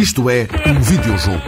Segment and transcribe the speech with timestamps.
[0.00, 1.44] Isto é um videojogo.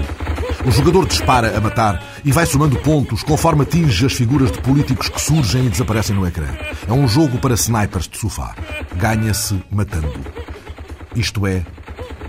[0.67, 5.09] O jogador dispara a matar e vai somando pontos conforme atinge as figuras de políticos
[5.09, 6.49] que surgem e desaparecem no ecrã.
[6.87, 8.55] É um jogo para snipers de sofá.
[8.95, 10.21] Ganha-se matando.
[11.17, 11.65] Isto é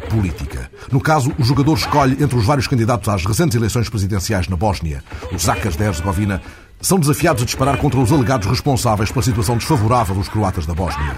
[0.10, 0.72] política.
[0.90, 5.04] No caso, o jogador escolhe entre os vários candidatos às recentes eleições presidenciais na Bósnia,
[5.34, 6.42] os Zakas de Herzegovina,
[6.84, 11.18] são desafiados a disparar contra os alegados responsáveis pela situação desfavorável dos croatas da Bósnia.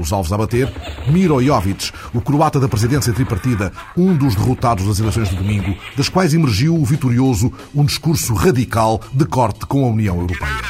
[0.00, 0.72] Dos alvos a bater,
[1.08, 6.08] Miro Jovic, o croata da presidência tripartida, um dos derrotados das eleições de domingo, das
[6.08, 10.62] quais emergiu o vitorioso um discurso radical de corte com a União Europeia.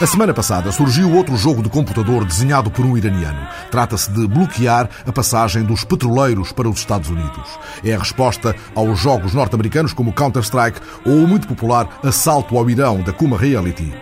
[0.00, 3.44] A semana passada surgiu outro jogo de computador desenhado por um iraniano.
[3.72, 7.58] Trata-se de bloquear a passagem dos petroleiros para os Estados Unidos.
[7.82, 13.02] É a resposta aos jogos norte-americanos como Counter-Strike ou o muito popular Assalto ao Irão
[13.02, 13.92] da Kuma Reality.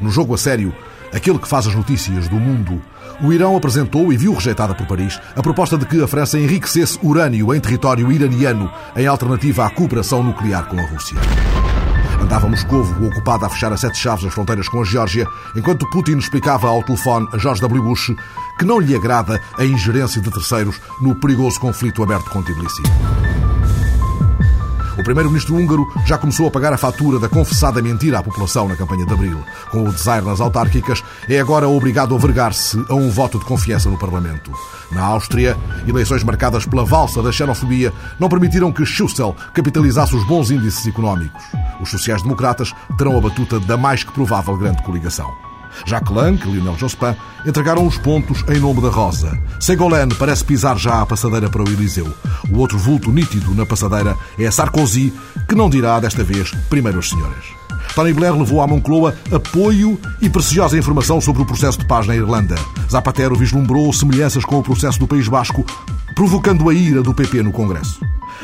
[0.00, 0.72] No jogo a sério,
[1.12, 2.80] aquele que faz as notícias do mundo,
[3.22, 6.98] o Irão apresentou e viu rejeitada por Paris a proposta de que a França enriquecesse
[7.02, 11.18] urânio em território iraniano em alternativa à cooperação nuclear com a Rússia.
[12.20, 16.18] Andava Moscovo ocupado a fechar a sete chaves as fronteiras com a Geórgia, enquanto Putin
[16.18, 17.82] explicava ao telefone a George W.
[17.82, 18.12] Bush
[18.58, 22.82] que não lhe agrada a ingerência de terceiros no perigoso conflito aberto com Tbilisi.
[25.00, 28.76] O primeiro-ministro húngaro já começou a pagar a fatura da confessada mentira à população na
[28.76, 29.42] campanha de abril.
[29.70, 33.88] Com o desaire nas autárquicas, é agora obrigado a vergar-se a um voto de confiança
[33.88, 34.52] no Parlamento.
[34.92, 35.56] Na Áustria,
[35.88, 41.42] eleições marcadas pela valsa da xenofobia não permitiram que Schussel capitalizasse os bons índices económicos.
[41.80, 45.49] Os sociais-democratas terão a batuta da mais que provável grande coligação.
[45.86, 47.14] Jacques Lang e Lionel Jospin
[47.46, 49.38] entregaram os pontos em nome da Rosa.
[49.58, 52.12] Ségolène parece pisar já a passadeira para o Eliseu.
[52.50, 55.12] O outro vulto nítido na passadeira é Sarkozy,
[55.48, 57.44] que não dirá desta vez primeiro as senhoras.
[57.94, 62.14] Tony Blair levou à Moncloa apoio e preciosa informação sobre o processo de paz na
[62.14, 62.54] Irlanda.
[62.90, 65.64] Zapatero vislumbrou semelhanças com o processo do País Basco,
[66.14, 68.00] provocando a ira do PP no Congresso.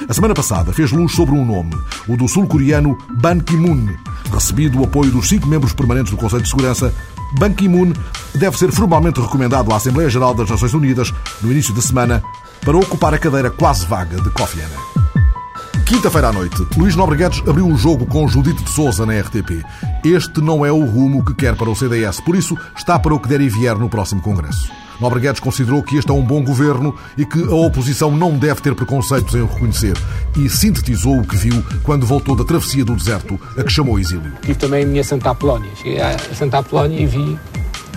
[0.09, 1.75] A semana passada fez luz sobre um nome,
[2.07, 3.89] o do sul-coreano Ban Ki-moon.
[4.33, 6.93] Recebido o apoio dos cinco membros permanentes do Conselho de Segurança,
[7.39, 7.93] Ban Ki-moon
[8.35, 12.23] deve ser formalmente recomendado à Assembleia Geral das Nações Unidas no início da semana
[12.65, 15.85] para ocupar a cadeira quase vaga de Kofi Annan.
[15.85, 19.65] Quinta-feira à noite, Luís Nobreguedes abriu o jogo com Judite de Souza na RTP.
[20.05, 23.21] Este não é o rumo que quer para o CDS, por isso está para o
[23.21, 24.69] que der e vier no próximo Congresso.
[25.01, 28.75] Nobreguedes considerou que este é um bom governo e que a oposição não deve ter
[28.75, 29.97] preconceitos em o reconhecer
[30.37, 34.33] e sintetizou o que viu quando voltou da travessia do deserto, a que chamou exílio.
[34.43, 35.71] Tive também a minha Santa Apolónia.
[35.77, 37.39] Cheguei a Santa Apolónia e vi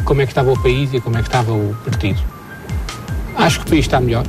[0.04, 2.20] como é que estava o país e como é que estava o partido.
[3.36, 4.26] Acho que o país está melhor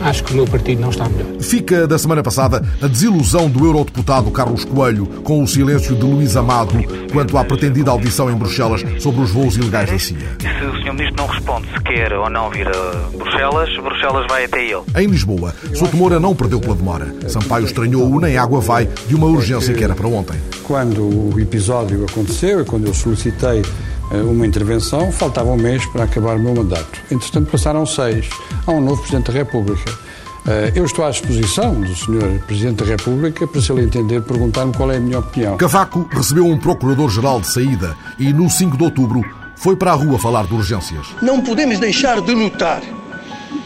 [0.00, 1.40] acho que o meu partido não está melhor.
[1.40, 6.36] Fica da semana passada a desilusão do eurodeputado Carlos Coelho com o silêncio de Luís
[6.36, 6.74] Amado
[7.12, 10.18] quanto à pretendida audição em Bruxelas sobre os voos ilegais da CIA.
[10.40, 10.92] Se o Sr.
[10.92, 14.82] Ministro não responde se quer ou não vir a Bruxelas, Bruxelas vai até ele.
[14.96, 17.14] Em Lisboa, Souto Moura não perdeu pela demora.
[17.28, 20.36] Sampaio estranhou-o nem água vai de uma urgência que era para ontem.
[20.62, 23.62] Quando o episódio aconteceu e quando eu solicitei
[24.14, 27.00] uma intervenção, faltava um mês para acabar o meu mandato.
[27.10, 28.28] Entretanto, passaram seis.
[28.66, 29.92] Há um novo Presidente da República.
[30.48, 32.40] Eh, eu estou à disposição do Sr.
[32.46, 35.56] Presidente da República para, se ele entender, perguntar-me qual é a minha opinião.
[35.56, 39.24] Cavaco recebeu um Procurador-Geral de saída e, no 5 de outubro,
[39.56, 41.08] foi para a rua falar de urgências.
[41.20, 42.80] Não podemos deixar de notar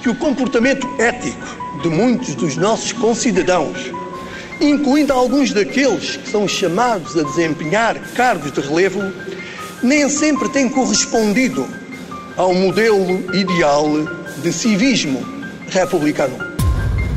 [0.02, 1.46] que o comportamento ético
[1.82, 3.90] de muitos dos nossos concidadãos,
[4.58, 9.02] incluindo alguns daqueles que são chamados a desempenhar cargos de relevo,
[9.82, 11.66] nem sempre tem correspondido
[12.36, 13.86] ao modelo ideal
[14.42, 15.24] de civismo
[15.68, 16.36] republicano.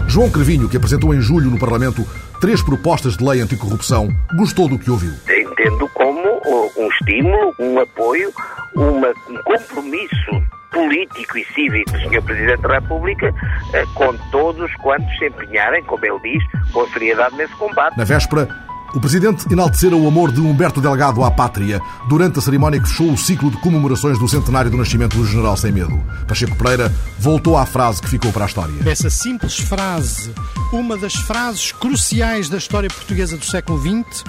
[0.08, 2.06] João Crevinho, que apresentou em julho no Parlamento
[2.40, 5.14] três propostas de lei anticorrupção, gostou do que ouviu.
[5.30, 6.42] Entendo como
[6.78, 8.32] um estímulo, um apoio,
[8.76, 12.22] uma, um compromisso político e cívico do Sr.
[12.24, 13.34] Presidente da República
[13.74, 17.98] eh, com todos quantos se empenharem, como ele diz, com a seriedade nesse combate.
[17.98, 18.50] Na véspera,
[18.94, 23.12] o presidente enaltecera o amor de Humberto Delgado à pátria durante a cerimónia que fechou
[23.12, 26.00] o ciclo de comemorações do centenário do nascimento do general Sem Medo.
[26.28, 28.74] Pacheco Pereira voltou à frase que ficou para a história.
[28.86, 30.32] Essa simples frase,
[30.72, 34.24] uma das frases cruciais da história portuguesa do século XX,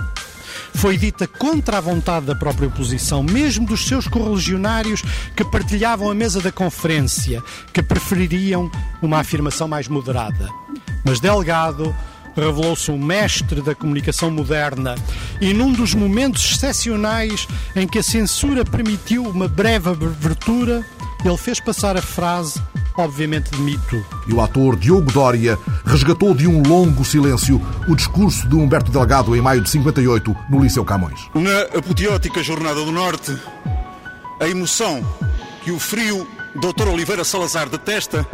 [0.73, 5.03] foi dita contra a vontade da própria oposição, mesmo dos seus correligionários
[5.37, 8.71] que partilhavam a mesa da conferência, que prefeririam
[9.03, 10.49] uma afirmação mais moderada.
[11.05, 11.95] Mas Delgado
[12.37, 14.95] revelou-se um mestre da comunicação moderna
[15.41, 20.85] e num dos momentos excepcionais em que a censura permitiu uma breve abertura,
[21.25, 22.61] ele fez passar a frase
[22.97, 24.05] obviamente de mito.
[24.27, 29.35] E o ator Diogo Dória resgatou de um longo silêncio o discurso de Humberto Delgado
[29.35, 31.29] em maio de 58 no Liceu Camões.
[31.35, 33.37] Na apoteótica Jornada do Norte,
[34.41, 35.05] a emoção
[35.63, 36.89] que o frio Dr.
[36.89, 38.27] Oliveira Salazar detesta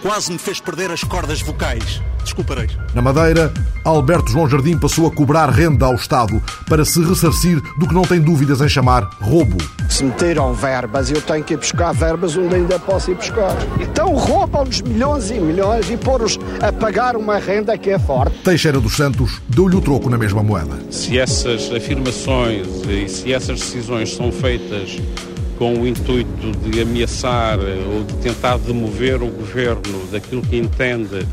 [0.00, 2.00] quase me fez perder as cordas vocais.
[2.28, 2.68] Desculparei.
[2.94, 3.52] Na Madeira,
[3.84, 8.02] Alberto João Jardim passou a cobrar renda ao Estado para se ressarcir do que não
[8.02, 9.56] tem dúvidas em chamar roubo.
[9.88, 13.56] Se meteram verbas, eu tenho que ir buscar verbas onde ainda posso ir buscar.
[13.80, 18.36] Então roubam-nos milhões e milhões e pôr-os a pagar uma renda que é forte.
[18.44, 20.78] Teixeira dos Santos deu-lhe o troco na mesma moeda.
[20.90, 24.98] Se essas afirmações e se essas decisões são feitas
[25.58, 31.26] com o intuito de ameaçar ou de tentar demover o governo daquilo que entende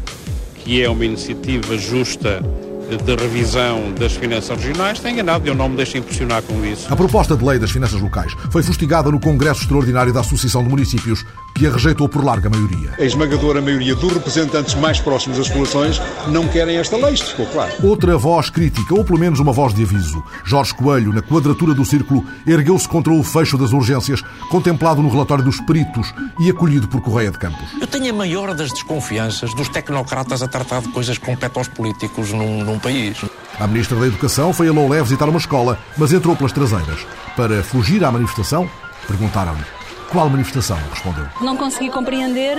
[0.66, 2.42] que é uma iniciativa justa
[2.86, 6.92] de revisão das finanças regionais, tem enganado e eu não me deixo impressionar com isso.
[6.92, 10.70] A proposta de lei das finanças locais foi fustigada no Congresso Extraordinário da Associação de
[10.70, 12.94] Municípios, que a rejeitou por larga maioria.
[13.00, 17.46] A esmagadora maioria dos representantes mais próximos das populações não querem esta lei, isto ficou
[17.48, 17.72] claro.
[17.84, 20.24] Outra voz crítica, ou pelo menos uma voz de aviso.
[20.44, 25.44] Jorge Coelho, na quadratura do círculo, ergueu-se contra o fecho das urgências, contemplado no relatório
[25.44, 27.68] dos peritos e acolhido por Correia de Campos.
[27.80, 31.68] Eu tenho a maior das desconfianças dos tecnocratas a tratar de coisas que competem aos
[31.68, 33.24] políticos num, num país.
[33.60, 37.06] A Ministra da Educação foi a Loulé visitar uma escola, mas entrou pelas traseiras.
[37.36, 38.70] Para fugir à manifestação,
[39.08, 39.64] perguntaram-lhe.
[40.10, 40.78] Qual manifestação?
[40.92, 41.26] Respondeu.
[41.42, 42.58] Não consegui compreender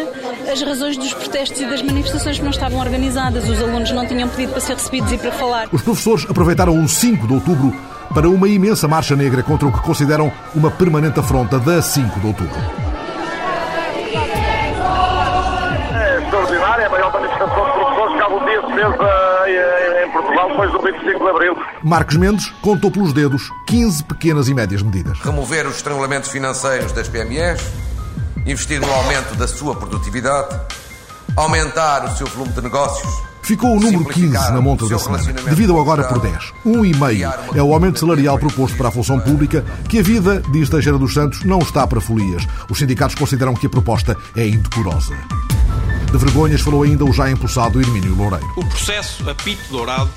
[0.51, 3.49] as razões dos protestos e das manifestações que não estavam organizadas.
[3.49, 5.69] Os alunos não tinham pedido para ser recebidos e para falar.
[5.71, 7.75] Os professores aproveitaram o 5 de outubro
[8.13, 12.27] para uma imensa marcha negra contra o que consideram uma permanente afronta da 5 de
[12.27, 12.57] outubro.
[15.95, 20.49] É extraordinária, é a maior manifestação de professores que algum dia se fez em Portugal
[20.49, 21.56] depois do 25 de Abril.
[21.82, 25.19] Marcos Mendes contou pelos dedos 15 pequenas e médias medidas.
[25.20, 27.61] Remover os estrangulamentos financeiros das PMEs,
[28.47, 30.58] investir no aumento da sua produtividade,
[31.37, 33.26] aumentar o seu volume de negócios.
[33.43, 36.53] Ficou o número 15 na monta da semana, devido agora por 10.
[36.67, 40.99] 1,5 é o aumento salarial proposto para a função pública, que a vida, diz Teixeira
[40.99, 42.44] dos Santos, não está para folias.
[42.69, 45.17] Os sindicatos consideram que a proposta é indecorosa.
[46.17, 48.51] De vergonhas falou ainda o já impulsado Hermínio Loureiro.
[48.57, 50.11] O processo apito dourado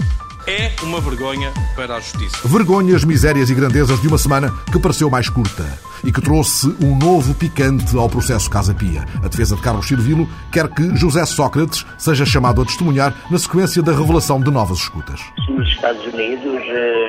[0.49, 2.47] é uma vergonha para a justiça.
[2.47, 5.63] Vergonhas, misérias e grandezas de uma semana que pareceu mais curta
[6.03, 9.05] e que trouxe um novo picante ao processo Casa Pia.
[9.23, 13.83] A defesa de Carlos Silvilo quer que José Sócrates seja chamado a testemunhar na sequência
[13.83, 15.21] da revelação de novas escutas.
[15.49, 16.63] Nos Estados Unidos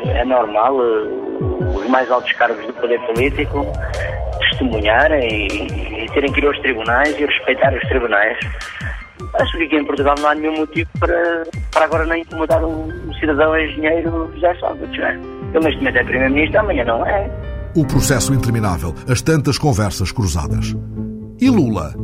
[0.05, 3.67] é normal os mais altos cargos do poder político
[4.51, 8.39] testemunharem e, terem que ir aos tribunais e respeitar os tribunais.
[9.35, 12.89] Acho que aqui em Portugal não há nenhum motivo para, para agora nem incomodar o,
[12.89, 14.99] o cidadão engenheiro José Sócrates.
[14.99, 15.15] É?
[15.55, 17.31] Ele neste momento é Primeiro-Ministro, amanhã não é.
[17.77, 20.75] O processo interminável, as tantas conversas cruzadas.
[21.41, 21.95] E Lula?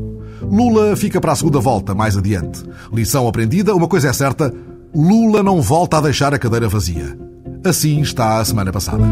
[0.43, 2.63] Lula fica para a segunda volta, mais adiante.
[2.93, 4.53] Lição aprendida, uma coisa é certa:
[4.95, 7.19] Lula não volta a deixar a cadeira vazia.
[7.65, 9.05] Assim está a semana passada.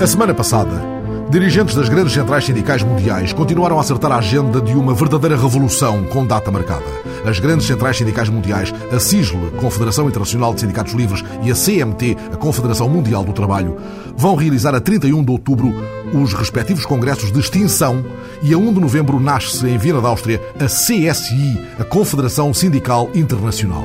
[0.00, 0.82] A semana passada,
[1.28, 6.04] dirigentes das grandes centrais sindicais mundiais continuaram a acertar a agenda de uma verdadeira revolução
[6.04, 6.86] com data marcada.
[7.22, 12.16] As grandes centrais sindicais mundiais, a CISL, Confederação Internacional de Sindicatos Livres, e a CMT,
[12.32, 13.76] a Confederação Mundial do Trabalho,
[14.16, 15.70] vão realizar a 31 de outubro
[16.14, 18.02] os respectivos congressos de extinção
[18.42, 23.10] e a 1 de novembro nasce em Viena da Áustria a CSI, a Confederação Sindical
[23.14, 23.84] Internacional.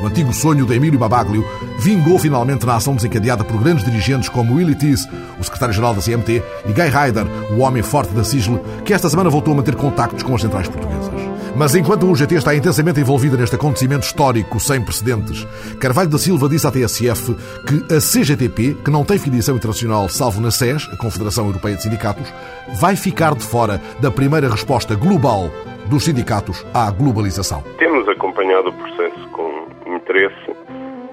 [0.00, 1.44] O antigo sonho de Emílio Babaglio
[1.78, 6.42] vingou finalmente na ação desencadeada por grandes dirigentes como Willy Tees, o secretário-geral da CMT,
[6.66, 10.22] e Guy Ryder, o homem forte da SISL, que esta semana voltou a manter contactos
[10.22, 11.36] com as centrais portuguesas.
[11.56, 15.46] Mas enquanto o UGT está intensamente envolvida neste acontecimento histórico sem precedentes,
[15.80, 17.34] Carvalho da Silva disse à TSF
[17.66, 21.82] que a CGTP, que não tem filiação internacional salvo na SES, a Confederação Europeia de
[21.82, 22.30] Sindicatos,
[22.78, 25.50] vai ficar de fora da primeira resposta global
[25.86, 27.64] dos sindicatos à globalização.
[27.78, 30.56] Temos acompanhado o processo com interesse.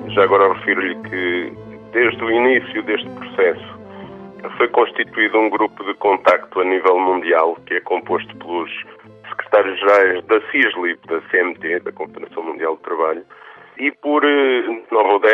[0.10, 1.54] Já agora refiro-lhe que,
[1.92, 3.84] desde o início deste processo,
[4.58, 8.70] foi constituído um grupo de contacto a nível mundial, que é composto pelos
[9.30, 13.26] secretários-gerais da CISLIP, da CMT, da Confederação Mundial do Trabalho,
[13.78, 14.62] e por eh,
[14.92, 15.34] 9 ou 10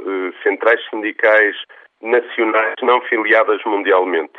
[0.00, 1.56] eh, centrais sindicais
[2.00, 4.34] nacionais não filiadas mundialmente.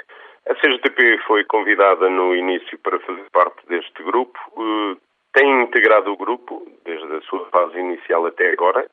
[0.50, 4.98] A CGTP foi convidada no início para fazer parte deste grupo, eh,
[5.34, 8.90] tem integrado o grupo desde a sua fase inicial até agora.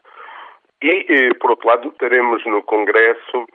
[0.83, 3.47] E, eh, por outro lado, teremos no Congresso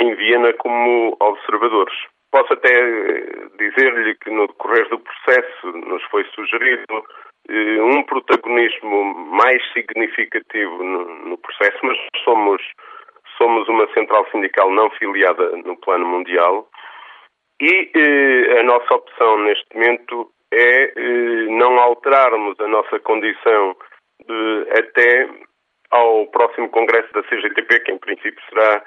[0.00, 1.94] em Viena como observadores.
[2.30, 7.04] Posso até eh, dizer-lhe que no decorrer do processo nos foi sugerido
[7.48, 12.62] eh, um protagonismo mais significativo no, processo, mas somos,
[13.38, 16.68] somos uma central sindical não filiada no plano mundial
[17.60, 17.92] e
[18.58, 23.76] a nossa opção neste momento é eh, não alterarmos a nossa condição
[24.28, 25.28] eh, até
[25.90, 28.82] ao próximo congresso da CGTP, que em princípio será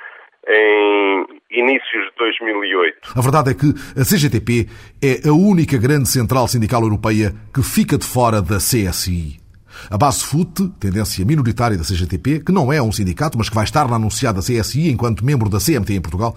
[0.50, 3.14] em inícios de 2008.
[3.16, 3.68] A verdade é que
[4.00, 4.68] a CGTP
[5.04, 9.46] é a única grande central sindical europeia que fica de fora da CSI.
[9.92, 13.64] A base FUT, tendência minoritária da CGTP, que não é um sindicato, mas que vai
[13.64, 16.36] estar na anunciada CSI enquanto membro da CMT em Portugal,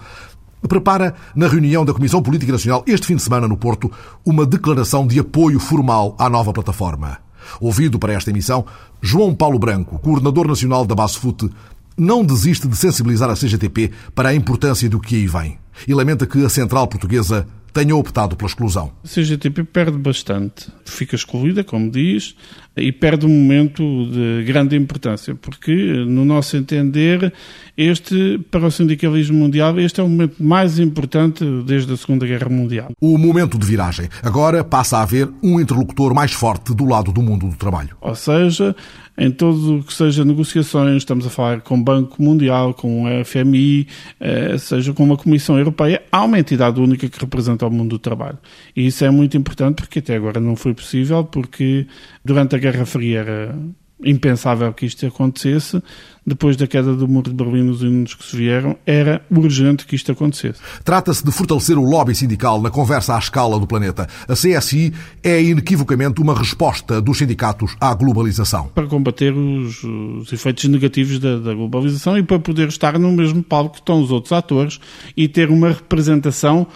[0.67, 3.91] prepara, na reunião da Comissão Política Nacional este fim de semana no Porto,
[4.25, 7.17] uma declaração de apoio formal à nova plataforma.
[7.59, 8.65] Ouvido para esta emissão,
[9.01, 11.49] João Paulo Branco, coordenador nacional da Base FUT,
[11.97, 16.25] não desiste de sensibilizar a CGTP para a importância do que aí vem e lamenta
[16.25, 18.91] que a central portuguesa tenha optado pela exclusão.
[19.03, 20.67] A CGTP perde bastante.
[20.85, 22.35] Fica excluída, como diz,
[22.75, 25.73] e perde um momento de grande importância, porque,
[26.07, 27.33] no nosso entender,
[27.77, 32.49] este, para o sindicalismo mundial, este é o momento mais importante desde a Segunda Guerra
[32.49, 32.91] Mundial.
[32.99, 34.07] O momento de viragem.
[34.23, 37.95] Agora passa a haver um interlocutor mais forte do lado do mundo do trabalho.
[37.99, 38.75] Ou seja,
[39.17, 43.25] em tudo o que seja negociações, estamos a falar com o Banco Mundial, com o
[43.25, 43.87] FMI,
[44.19, 47.99] eh, seja com uma Comissão Europeia, há uma entidade única que representa o mundo do
[47.99, 48.37] trabalho.
[48.75, 51.87] E isso é muito importante porque até agora não foi possível, porque
[52.23, 53.55] durante a Guerra Fria era
[54.03, 55.81] impensável que isto acontecesse.
[56.25, 59.95] Depois da queda do muro de Berlim, os anos que se vieram, era urgente que
[59.95, 60.59] isto acontecesse.
[60.83, 64.07] Trata-se de fortalecer o lobby sindical na conversa à escala do planeta.
[64.27, 68.67] A CSI é inequivocamente uma resposta dos sindicatos à globalização.
[68.67, 73.41] Para combater os, os efeitos negativos da, da globalização e para poder estar no mesmo
[73.41, 74.79] palco que estão os outros atores
[75.17, 76.67] e ter uma representação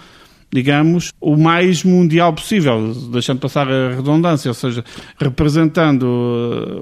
[0.52, 4.84] digamos, o mais mundial possível, deixando passar a redundância, ou seja,
[5.20, 6.06] representando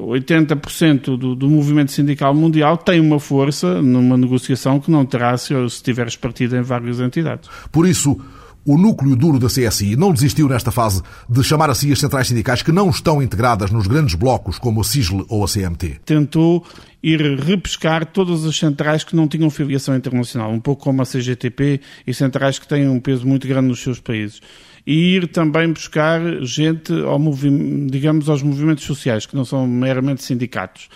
[0.08, 5.36] 80% uh, do, do movimento sindical mundial, tem uma força numa negociação que não terá
[5.38, 7.50] se, se tiveres partido em várias entidades.
[7.72, 8.20] Por isso,
[8.66, 12.28] o núcleo duro da CSI não desistiu nesta fase de chamar a si as centrais
[12.28, 16.02] sindicais que não estão integradas nos grandes blocos como a SISL ou a CMT.
[16.06, 16.66] Tentou
[17.02, 21.82] ir repescar todas as centrais que não tinham filiação internacional, um pouco como a CGTP
[22.08, 24.42] e centrais que têm um peso muito grande nos seus países.
[24.86, 27.20] E ir também buscar gente, ao
[27.90, 30.90] digamos, aos movimentos sociais, que não são meramente sindicatos.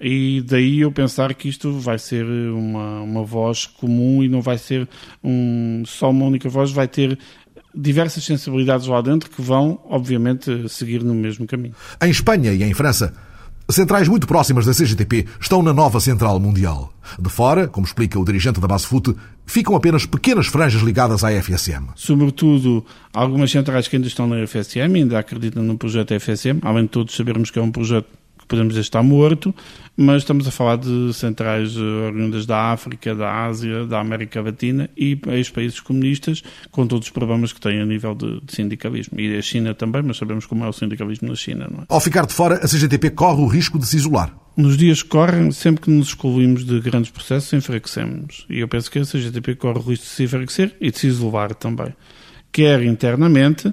[0.00, 4.58] E daí eu pensar que isto vai ser uma, uma voz comum e não vai
[4.58, 4.88] ser
[5.22, 7.18] um, só uma única voz, vai ter
[7.74, 11.74] diversas sensibilidades lá dentro que vão, obviamente, seguir no mesmo caminho.
[12.02, 13.14] Em Espanha e em França,
[13.70, 16.92] Centrais muito próximas da CGTP estão na nova central mundial.
[17.18, 21.30] De fora, como explica o dirigente da base FUT, ficam apenas pequenas franjas ligadas à
[21.30, 21.86] FSM.
[21.94, 26.90] Sobretudo, algumas centrais que ainda estão na FSM, ainda acreditam no projeto FSM, além de
[26.90, 28.06] todos sabermos que é um projeto
[28.44, 29.54] que podemos dizer está morto,
[29.96, 34.90] mas estamos a falar de centrais eh, oriundas da África, da Ásia, da América Latina
[34.96, 39.18] e ex-países comunistas, com todos os problemas que têm a nível de, de, sindicalismo.
[39.18, 41.68] E a China também, mas sabemos como é o sindicalismo na China.
[41.70, 41.84] Não é?
[41.88, 44.34] Ao ficar de fora, a CGTP corre o risco de se isolar.
[44.56, 48.46] Nos dias que correm, sempre que nos excluímos de grandes processos, enfraquecemos.
[48.50, 51.06] E eu penso que a CGTP corre o risco de se enfraquecer e de se
[51.06, 51.94] isolar também.
[52.52, 53.72] Quer internamente,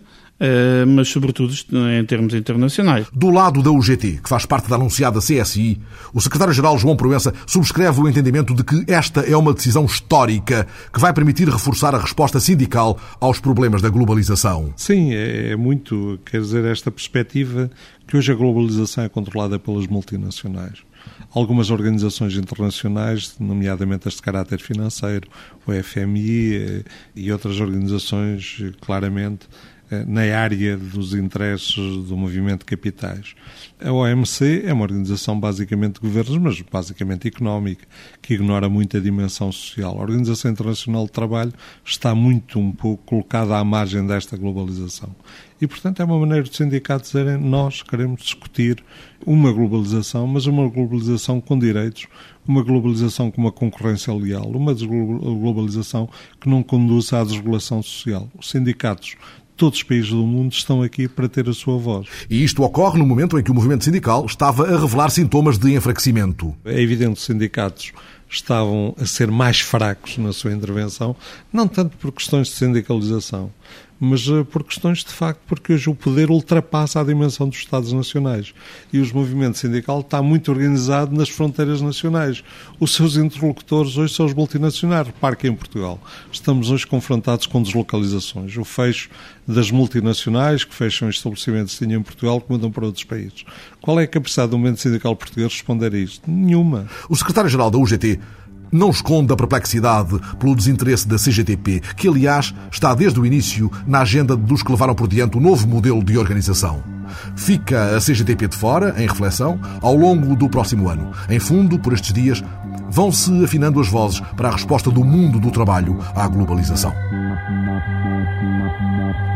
[0.88, 1.54] mas sobretudo
[2.00, 3.08] em termos internacionais.
[3.14, 5.80] Do lado da UGT, que faz parte da anunciada CSI,
[6.14, 11.00] o secretário-geral João Proença subscreve o entendimento de que esta é uma decisão histórica que
[11.00, 14.74] vai permitir reforçar a resposta sindical aos problemas da globalização.
[14.76, 17.70] Sim, é, é muito, quer dizer, esta perspectiva
[18.08, 20.92] que hoje a globalização é controlada pelas multinacionais
[21.34, 25.30] algumas organizações internacionais, nomeadamente as de caráter financeiro,
[25.66, 26.84] o FMI eh,
[27.16, 29.71] e outras organizações, eh, claramente, eh,
[30.08, 33.36] na área dos interesses do movimento de capitais.
[33.84, 37.86] A OMC é uma organização basicamente de governos, mas basicamente económica,
[38.22, 39.98] que ignora muito a dimensão social.
[39.98, 45.16] A Organização Internacional de Trabalho está muito um pouco colocada à margem desta globalização.
[45.62, 48.84] E, portanto, é uma maneira dos sindicatos dizerem nós queremos discutir
[49.26, 52.08] uma globalização, mas uma globalização com direitos,
[52.48, 58.28] uma globalização com uma concorrência leal, uma globalização que não conduz à desregulação social.
[58.38, 59.16] Os sindicatos
[59.62, 62.08] todos os países do mundo estão aqui para ter a sua voz.
[62.28, 65.76] E isto ocorre no momento em que o movimento sindical estava a revelar sintomas de
[65.76, 66.56] enfraquecimento.
[66.66, 67.92] É evidente que os sindicatos
[68.28, 71.16] estavam a ser mais fracos na sua intervenção,
[71.54, 73.52] não tanto por questões de sindicalização,
[74.04, 77.94] mas eh, por questões de facto, porque hoje o poder ultrapassa a dimensão dos Estados
[77.94, 78.52] nacionais
[78.92, 82.44] e os movimentos sindical está muito organizado nas fronteiras nacionais.
[82.80, 85.06] Os seus interlocutores hoje são os multinacionais.
[85.06, 86.00] Repare que em Portugal
[86.32, 88.58] estamos hoje confrontados com deslocalizações.
[88.58, 89.08] O fecho
[89.48, 93.46] das multinacionais que fecham estabelecimentos que em Portugal que mudam para outros países.
[93.80, 96.30] Qual é a capacidade do movimento sindical português responder a isto?
[96.30, 96.88] Nenhuma.
[97.08, 98.20] O secretário-geral da UGT
[98.72, 104.02] não esconde a perplexidade pelo desinteresse da CGTP, que aliás está desde o início na
[104.02, 106.84] agenda dos que levaram por diante o novo modelo de organização.
[107.36, 111.12] Fica a CGTP de fora, em reflexão, ao longo do próximo ano.
[111.30, 112.44] Em fundo, por estes dias,
[112.92, 116.94] vão-se afinando as vozes para a resposta do mundo do trabalho à globalização.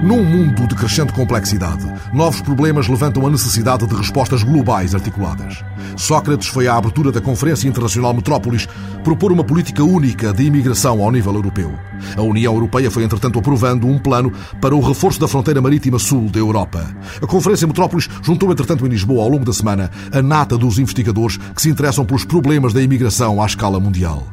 [0.04, 5.64] Num mundo de crescente complexidade, novos problemas levantam a necessidade de respostas globais articuladas.
[5.96, 8.68] Sócrates foi à abertura da Conferência Internacional Metrópolis
[9.04, 11.74] propor uma política única de imigração ao nível europeu.
[12.18, 16.30] A União Europeia foi, entretanto, aprovando um plano para o reforço da fronteira marítima sul
[16.30, 16.86] da Europa.
[17.22, 21.38] A Conferência Metrópolis juntou, entretanto, em Lisboa, ao longo da semana, a nata dos investigadores
[21.38, 24.24] que se interessam pelos problemas da imigração à escala mundial.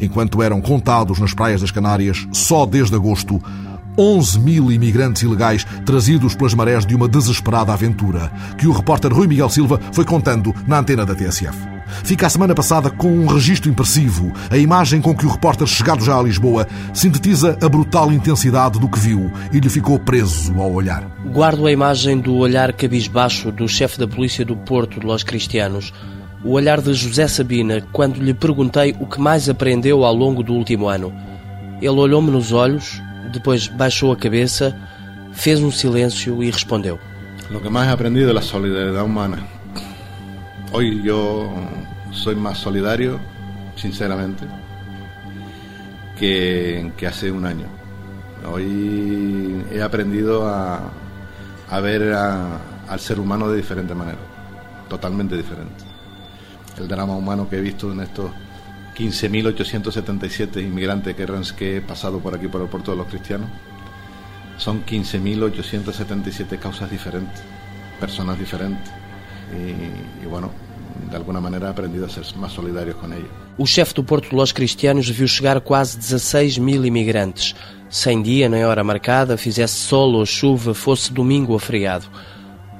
[0.00, 3.40] Enquanto eram contados nas praias das Canárias, só desde agosto,
[3.96, 9.26] 11 mil imigrantes ilegais trazidos pelas marés de uma desesperada aventura, que o repórter Rui
[9.26, 11.56] Miguel Silva foi contando na antena da TSF.
[12.04, 16.04] Fica a semana passada com um registro impressivo, a imagem com que o repórter, chegado
[16.04, 20.72] já a Lisboa, sintetiza a brutal intensidade do que viu e lhe ficou preso ao
[20.72, 21.10] olhar.
[21.32, 25.92] Guardo a imagem do olhar cabisbaixo do chefe da polícia do Porto de Los Cristianos,
[26.44, 30.54] o olhar de José Sabina quando lhe perguntei o que mais aprendeu ao longo do
[30.54, 31.12] último ano.
[31.80, 33.00] Ele olhou-me nos olhos,
[33.32, 34.76] depois baixou a cabeça,
[35.32, 36.98] fez um silêncio e respondeu:
[37.50, 39.38] Lo que más he aprendido es la solidaridad humana.
[40.72, 41.50] Hoy yo
[42.12, 43.18] soy más solidario,
[43.76, 44.44] sinceramente,
[46.18, 47.66] que, que hace un año.
[48.52, 50.90] Hoy he aprendido a,
[51.70, 54.18] a ver a, al ser humano de diferente manera,
[54.88, 55.87] totalmente diferente.
[56.78, 58.30] El drama humano que he visto en estos
[58.96, 61.14] 15.877 inmigrantes
[61.52, 63.48] que, he pasado por aquí, por el puerto de los cristianos,
[64.56, 67.42] son 15.877 causas diferentes,
[68.00, 68.90] personas diferentes.
[69.52, 70.50] E, e, bueno,
[71.08, 73.30] de alguma maneira aprendido a ser mais solidários com eles.
[73.56, 77.54] O chefe do Porto de Los Cristianos viu chegar quase 16 mil imigrantes,
[77.88, 82.06] sem dia nem hora marcada, fizesse sol ou chuva, fosse domingo ou feriado.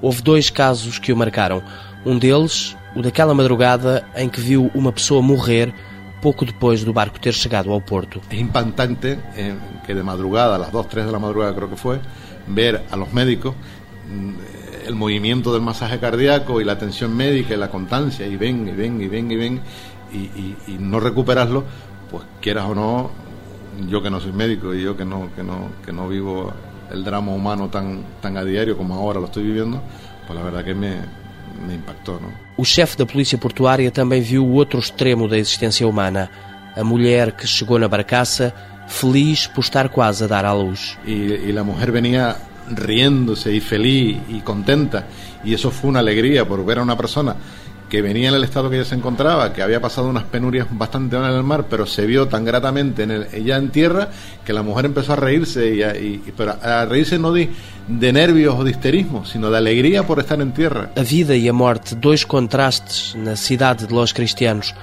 [0.00, 1.62] Houve dois casos que o marcaram.
[2.06, 5.72] Um deles, o daquela madrugada em que viu uma pessoa morrer
[6.20, 8.20] pouco depois do barco ter chegado ao porto.
[8.30, 9.54] É impactante eh,
[9.86, 12.00] que de madrugada, a las 2, 3 de la madrugada creo que fue,
[12.46, 13.54] ver a los médicos
[14.08, 18.66] mm, el movimiento del masaje cardíaco y la atención médica y la constancia y ven
[18.68, 19.60] y ven y ven y ven
[20.10, 21.64] y, no recuperarlo,
[22.10, 23.10] pues quieras o no,
[23.88, 26.52] yo que no soy médico y yo que no, que no, que no vivo
[26.90, 29.82] el drama humano tan, tan a diario como ahora lo estoy viviendo,
[30.26, 30.96] pues la verdad que me,
[31.66, 32.18] me impactou.
[32.20, 32.47] Não?
[32.58, 36.28] O chefe da polícia portuária também viu o outro extremo da existência humana,
[36.74, 38.52] a mulher que chegou na barcaça
[38.88, 40.98] feliz por estar quase a dar à luz.
[41.06, 42.36] E, e a mulher venia
[42.68, 45.06] riéndose y feliz y contenta
[45.44, 47.36] y eso fue una alegría por ver a una persona
[47.88, 51.16] que venía en el estado que ella se encontraba, que había pasado unas penurias bastante
[51.16, 54.10] en el mar, pero se vio tan gratamente en el, ella en tierra
[54.44, 57.48] que la mujer empezó a reírse, y, a, y pero a reírse no de,
[57.88, 60.92] de nervios ou de histerismo, sino de alegria por estar em terra.
[60.94, 64.74] A vida e a morte, dois contrastes na cidade de Los Cristianos.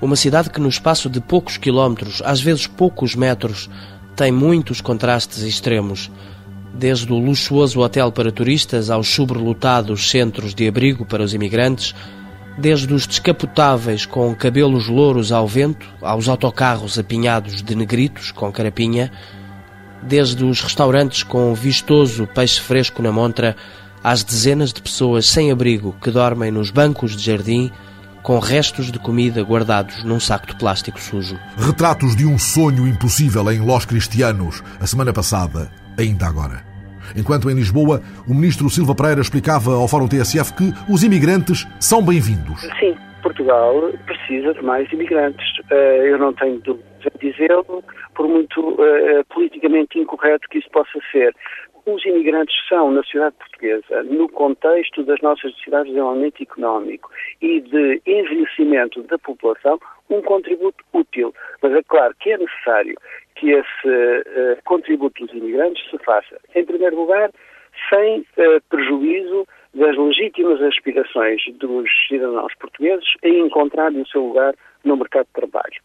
[0.00, 3.68] Uma cidade que no espaço de poucos quilómetros, às vezes poucos metros,
[4.16, 6.10] tem muitos contrastes extremos.
[6.72, 11.94] Desde o luxuoso hotel para turistas aos sobrelotados centros de abrigo para os imigrantes,
[12.60, 19.10] desde os descapotáveis com cabelos louros ao vento, aos autocarros apinhados de negritos com carapinha,
[20.02, 23.56] desde os restaurantes com vistoso peixe fresco na montra,
[24.04, 27.70] às dezenas de pessoas sem abrigo que dormem nos bancos de jardim
[28.22, 31.38] com restos de comida guardados num saco de plástico sujo.
[31.56, 36.69] Retratos de um sonho impossível em Los Cristianos, a semana passada, ainda agora.
[37.16, 42.04] Enquanto em Lisboa, o ministro Silva Pereira explicava ao Fórum TSF que os imigrantes são
[42.04, 42.60] bem-vindos.
[42.78, 43.74] Sim, Portugal
[44.06, 45.46] precisa de mais imigrantes.
[45.70, 50.98] Eh, eu não tenho dúvida em dizê-lo, por muito uh, politicamente incorreto que isso possa
[51.10, 51.34] ser.
[51.86, 57.60] Os imigrantes são, na sociedade portuguesa, no contexto das nossas necessidades de desenvolvimento económico e
[57.60, 59.78] de envelhecimento da população,
[60.10, 61.34] um contributo útil.
[61.62, 62.94] Mas é claro que é necessário
[63.40, 67.30] que esse uh, contributo dos imigrantes se faça, em primeiro lugar,
[67.88, 74.96] sem uh, prejuízo das legítimas aspirações dos cidadãos portugueses em encontrar o seu lugar no
[74.96, 75.80] mercado de trabalho.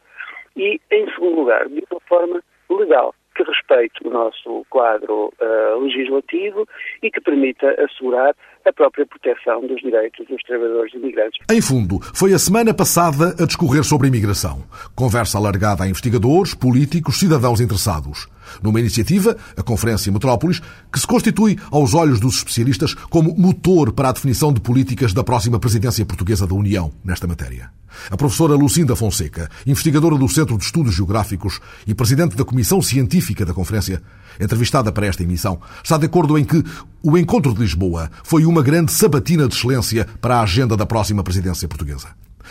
[0.57, 6.67] E, em segundo lugar, de uma forma legal, que respeite o nosso quadro uh, legislativo
[7.01, 11.39] e que permita assegurar a própria proteção dos direitos dos trabalhadores imigrantes.
[11.49, 14.63] Em fundo, foi a semana passada a discorrer sobre a imigração.
[14.95, 18.27] Conversa alargada a investigadores, políticos, cidadãos interessados.
[18.61, 24.09] Numa iniciativa, a Conferência Metrópolis, que se constitui, aos olhos dos especialistas, como motor para
[24.09, 27.69] a definição de políticas da próxima presidência portuguesa da União nesta matéria.
[28.09, 33.45] A professora Lucinda Fonseca, investigadora do Centro de Estudos Geográficos e presidente da Comissão Científica
[33.45, 34.01] da Conferência,
[34.39, 36.63] entrevistada para esta emissão, está de acordo em que
[37.03, 41.23] O encontro de Lisboa foi uma grande sabatina de excelência para a agenda da próxima
[41.23, 42.07] presidência portuguesa.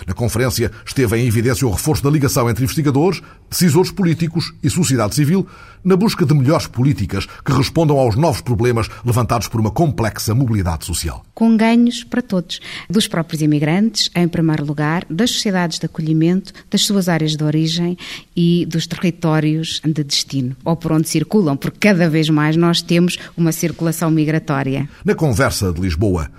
[0.07, 5.15] Na conferência esteve em evidência o reforço da ligação entre investigadores, decisores políticos e sociedade
[5.15, 5.47] civil
[5.85, 10.87] na busca de melhores políticas que respondam aos novos problemas levantados por uma complexa mobilidade
[10.87, 11.25] social.
[11.35, 16.83] Com ganhos para todos, dos próprios imigrantes, em primeiro lugar, das sociedades de acolhimento, das
[16.83, 17.99] suas áreas de origem
[18.35, 23.19] e dos territórios de destino, ou por onde circulam, porque cada vez mais nós temos
[23.37, 24.89] uma circulação migratória.
[25.05, 26.31] Na conversa de Lisboa,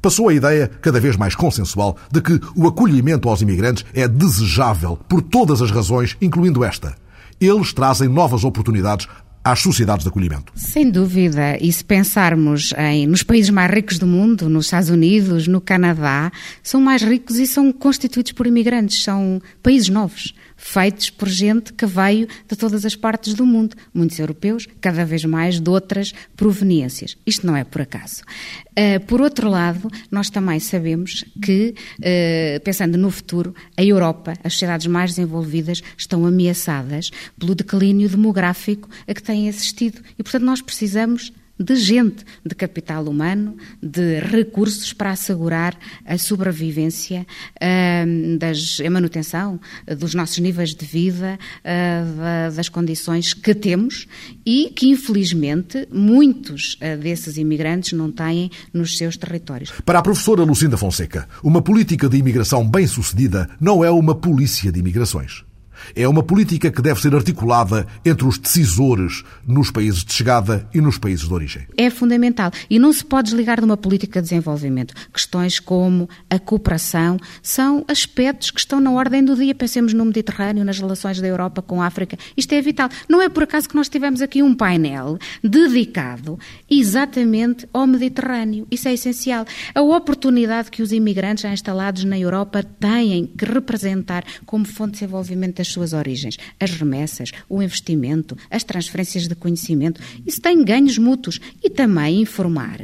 [0.00, 4.98] passou a ideia, cada vez mais consensual, de que o acolhimento aos imigrantes é desejável
[5.08, 6.94] por todas as razões, incluindo esta.
[7.40, 9.06] Eles trazem novas oportunidades
[9.42, 10.52] às sociedades de acolhimento.
[10.54, 11.56] Sem dúvida.
[11.60, 16.30] E se pensarmos em, nos países mais ricos do mundo, nos Estados Unidos, no Canadá,
[16.62, 21.86] são mais ricos e são constituídos por imigrantes, são países novos feitos por gente que
[21.86, 27.16] veio de todas as partes do mundo, muitos europeus, cada vez mais de outras proveniências.
[27.26, 28.22] Isto não é por acaso.
[28.70, 34.52] Uh, por outro lado, nós também sabemos que, uh, pensando no futuro, a Europa, as
[34.52, 40.02] sociedades mais desenvolvidas, estão ameaçadas pelo declínio demográfico a que têm assistido.
[40.18, 47.26] E, portanto, nós precisamos de gente, de capital humano, de recursos para assegurar a sobrevivência,
[47.56, 49.60] uh, das, a manutenção
[49.98, 54.06] dos nossos níveis de vida, uh, das condições que temos
[54.46, 59.70] e que, infelizmente, muitos uh, desses imigrantes não têm nos seus territórios.
[59.84, 64.80] Para a professora Lucinda Fonseca, uma política de imigração bem-sucedida não é uma polícia de
[64.80, 65.49] imigrações.
[65.94, 70.80] É uma política que deve ser articulada entre os decisores nos países de chegada e
[70.80, 71.66] nos países de origem.
[71.76, 72.50] É fundamental.
[72.68, 74.94] E não se pode desligar de uma política de desenvolvimento.
[75.12, 79.54] Questões como a cooperação são aspectos que estão na ordem do dia.
[79.54, 82.18] Pensemos no Mediterrâneo, nas relações da Europa com a África.
[82.36, 82.88] Isto é vital.
[83.08, 86.38] Não é por acaso que nós tivemos aqui um painel dedicado
[86.70, 88.66] exatamente ao Mediterrâneo.
[88.70, 89.44] Isso é essencial.
[89.74, 94.98] A oportunidade que os imigrantes já instalados na Europa têm que representar como fonte de
[95.00, 96.36] desenvolvimento das suas origens.
[96.58, 100.00] As remessas, o investimento, as transferências de conhecimento.
[100.26, 101.40] Isso tem ganhos mútuos.
[101.62, 102.78] E também informar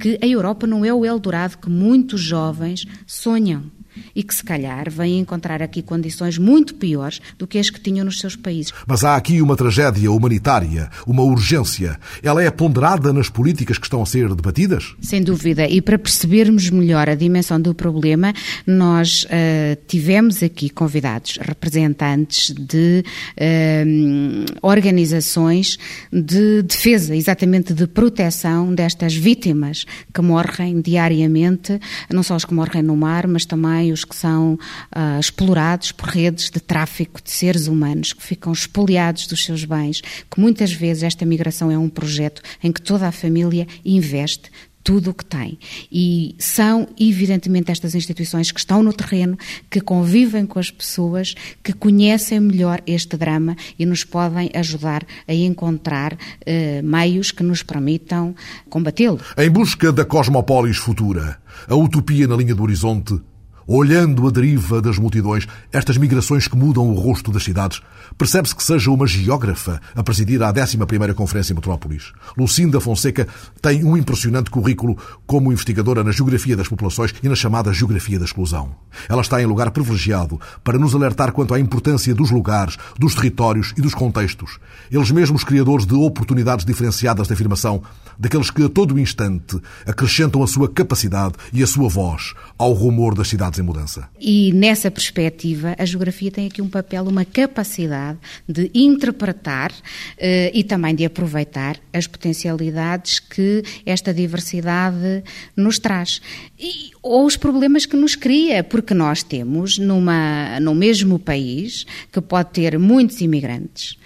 [0.00, 3.70] que a Europa não é o Eldorado que muitos jovens sonham
[4.14, 8.04] e que, se calhar, vêm encontrar aqui condições muito piores do que as que tinham
[8.04, 8.72] nos seus países.
[8.86, 11.98] Mas há aqui uma tragédia humanitária, uma urgência.
[12.22, 14.94] Ela é ponderada nas políticas que estão a ser debatidas?
[15.00, 15.66] Sem dúvida.
[15.66, 18.32] E para percebermos melhor a dimensão do problema,
[18.66, 23.04] nós uh, tivemos aqui convidados representantes de
[23.36, 25.78] uh, organizações
[26.12, 32.82] de defesa, exatamente de proteção destas vítimas que morrem diariamente, não só os que morrem
[32.82, 37.30] no mar, mas também também os que são uh, explorados por redes de tráfico de
[37.30, 41.88] seres humanos, que ficam expoliados dos seus bens, que muitas vezes esta migração é um
[41.88, 44.50] projeto em que toda a família investe
[44.84, 45.58] tudo o que tem.
[45.90, 49.38] E são, evidentemente, estas instituições que estão no terreno,
[49.70, 55.32] que convivem com as pessoas, que conhecem melhor este drama e nos podem ajudar a
[55.32, 58.34] encontrar eh, meios que nos permitam
[58.68, 59.20] combatê-lo.
[59.38, 63.20] Em busca da cosmopólis futura, a utopia na linha do horizonte,
[63.66, 67.80] Olhando a deriva das multidões, estas migrações que mudam o rosto das cidades,
[68.18, 72.12] percebe-se que seja uma geógrafa a presidir a 11ª Conferência Metrópolis.
[72.36, 73.26] Lucinda Fonseca
[73.60, 74.96] tem um impressionante currículo
[75.26, 78.74] como investigadora na geografia das populações e na chamada geografia da exclusão.
[79.08, 83.72] Ela está em lugar privilegiado para nos alertar quanto à importância dos lugares, dos territórios
[83.76, 84.58] e dos contextos.
[84.90, 87.82] Eles mesmos criadores de oportunidades diferenciadas de afirmação,
[88.18, 93.14] daqueles que a todo instante acrescentam a sua capacidade e a sua voz ao rumor
[93.14, 94.08] das cidades em mudança.
[94.20, 100.64] E nessa perspectiva, a geografia tem aqui um papel, uma capacidade de interpretar uh, e
[100.64, 105.24] também de aproveitar as potencialidades que esta diversidade
[105.56, 106.20] nos traz.
[106.58, 112.20] E, ou os problemas que nos cria, porque nós temos numa, no mesmo país que
[112.20, 113.96] pode ter muitos imigrantes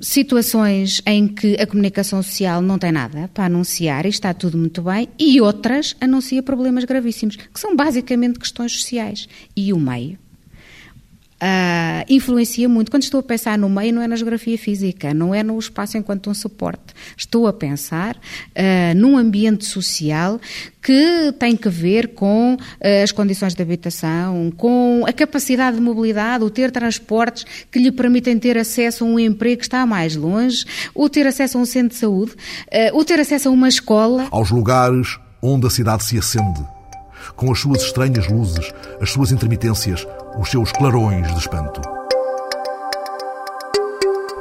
[0.00, 4.82] situações em que a comunicação social não tem nada para anunciar e está tudo muito
[4.82, 9.28] bem, e outras anuncia problemas gravíssimos, que são basicamente questões sociais.
[9.56, 10.18] E o meio
[11.40, 12.90] uh, influencia muito.
[12.90, 15.96] Quando estou a pensar no meio, não é na geografia física, não é no espaço
[15.96, 16.94] enquanto um suporte.
[17.16, 20.40] Estou a pensar uh, num ambiente social
[20.82, 22.58] que tem que ver com uh,
[23.02, 28.38] as condições de habitação, com a capacidade de mobilidade, o ter transportes que lhe permitem
[28.38, 31.90] ter acesso a um emprego que está mais longe, o ter acesso a um centro
[31.90, 32.32] de saúde,
[32.92, 34.26] o ter acesso a uma escola.
[34.30, 36.79] Aos lugares onde a cidade se acende
[37.40, 40.06] com as suas estranhas luzes, as suas intermitências,
[40.38, 41.80] os seus clarões de espanto.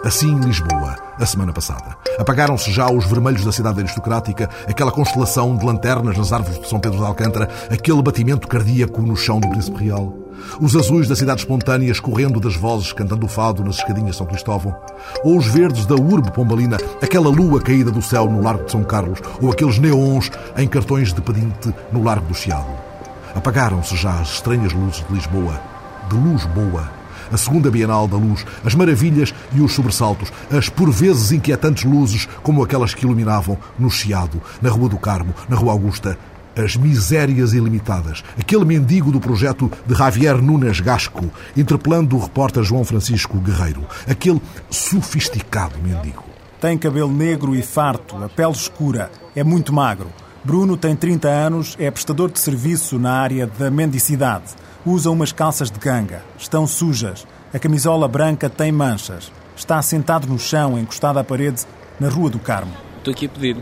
[0.04, 1.96] Assim Lisboa, a semana passada.
[2.18, 6.78] Apagaram-se já os vermelhos da cidade aristocrática, aquela constelação de lanternas nas árvores de São
[6.78, 10.14] Pedro de Alcântara, aquele batimento cardíaco no chão do Príncipe Real.
[10.60, 14.28] Os azuis da cidade espontânea escorrendo das vozes cantando o fado nas escadinhas de São
[14.28, 14.76] Cristóvão.
[15.24, 18.84] Ou os verdes da urbe pombalina, aquela lua caída do céu no Largo de São
[18.84, 22.89] Carlos, ou aqueles neons em cartões de pedinte no Largo do Chiado.
[23.36, 25.62] Apagaram-se já as estranhas luzes de Lisboa,
[26.10, 26.90] de luz boa,
[27.32, 32.28] a segunda Bienal da Luz, as maravilhas e os sobressaltos, as por vezes inquietantes luzes
[32.42, 36.18] como aquelas que iluminavam no Chiado, na Rua do Carmo, na Rua Augusta,
[36.56, 38.24] as misérias ilimitadas.
[38.38, 43.86] Aquele mendigo do projeto de Javier Nunes Gasco, interpelando o repórter João Francisco Guerreiro.
[44.08, 46.24] Aquele sofisticado mendigo.
[46.60, 50.10] Tem cabelo negro e farto, a pele escura, é muito magro.
[50.44, 54.54] Bruno tem 30 anos, é prestador de serviço na área da mendicidade.
[54.86, 56.24] Usa umas calças de ganga.
[56.38, 57.28] Estão sujas.
[57.54, 59.32] A camisola branca tem manchas.
[59.56, 61.64] Está sentado no chão, encostado à parede,
[62.00, 62.72] na Rua do Carmo.
[62.98, 63.58] Estou aqui a pedir.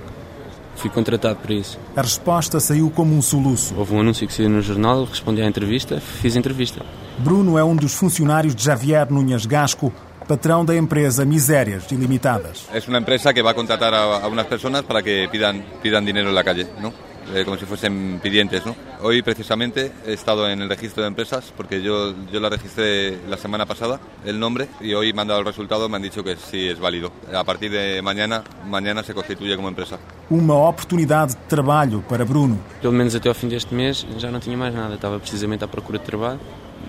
[0.75, 1.79] Fui contratado por isso.
[1.95, 3.73] A resposta saiu como um soluço.
[3.75, 6.85] Houve um anúncio que saiu no jornal, respondi à entrevista, fiz a entrevista.
[7.17, 9.91] Bruno é um dos funcionários de Javier Núñez Gasco,
[10.27, 12.67] patrão da empresa Misérias Ilimitadas.
[12.73, 16.31] É uma empresa que vai contratar a, a umas pessoas para que pidan, pidan dinheiro
[16.31, 16.91] na calle, não?
[17.33, 18.65] Eh, como si fuesen pidientes.
[18.65, 18.75] ¿no?
[19.01, 23.35] Hoy precisamente he estado en el registro de empresas porque yo, yo la registré la
[23.35, 26.37] semana pasada, el nombre, y hoy me han dado el resultado, me han dicho que
[26.37, 27.11] sí es válido.
[27.33, 29.99] A partir de mañana, mañana se constituye como empresa.
[30.29, 32.59] Uma oportunidade de trabalho para Bruno.
[32.81, 35.67] Pelo menos até ao fim deste mês já não tinha mais nada, estava precisamente à
[35.67, 36.39] procura de trabalho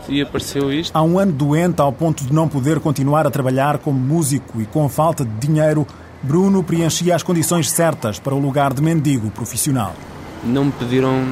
[0.08, 0.96] e apareceu isto.
[0.96, 4.66] Há um ano doente ao ponto de não poder continuar a trabalhar como músico e
[4.66, 5.86] com falta de dinheiro,
[6.22, 9.94] Bruno preenchia as condições certas para o lugar de mendigo profissional
[10.42, 11.24] não me pediram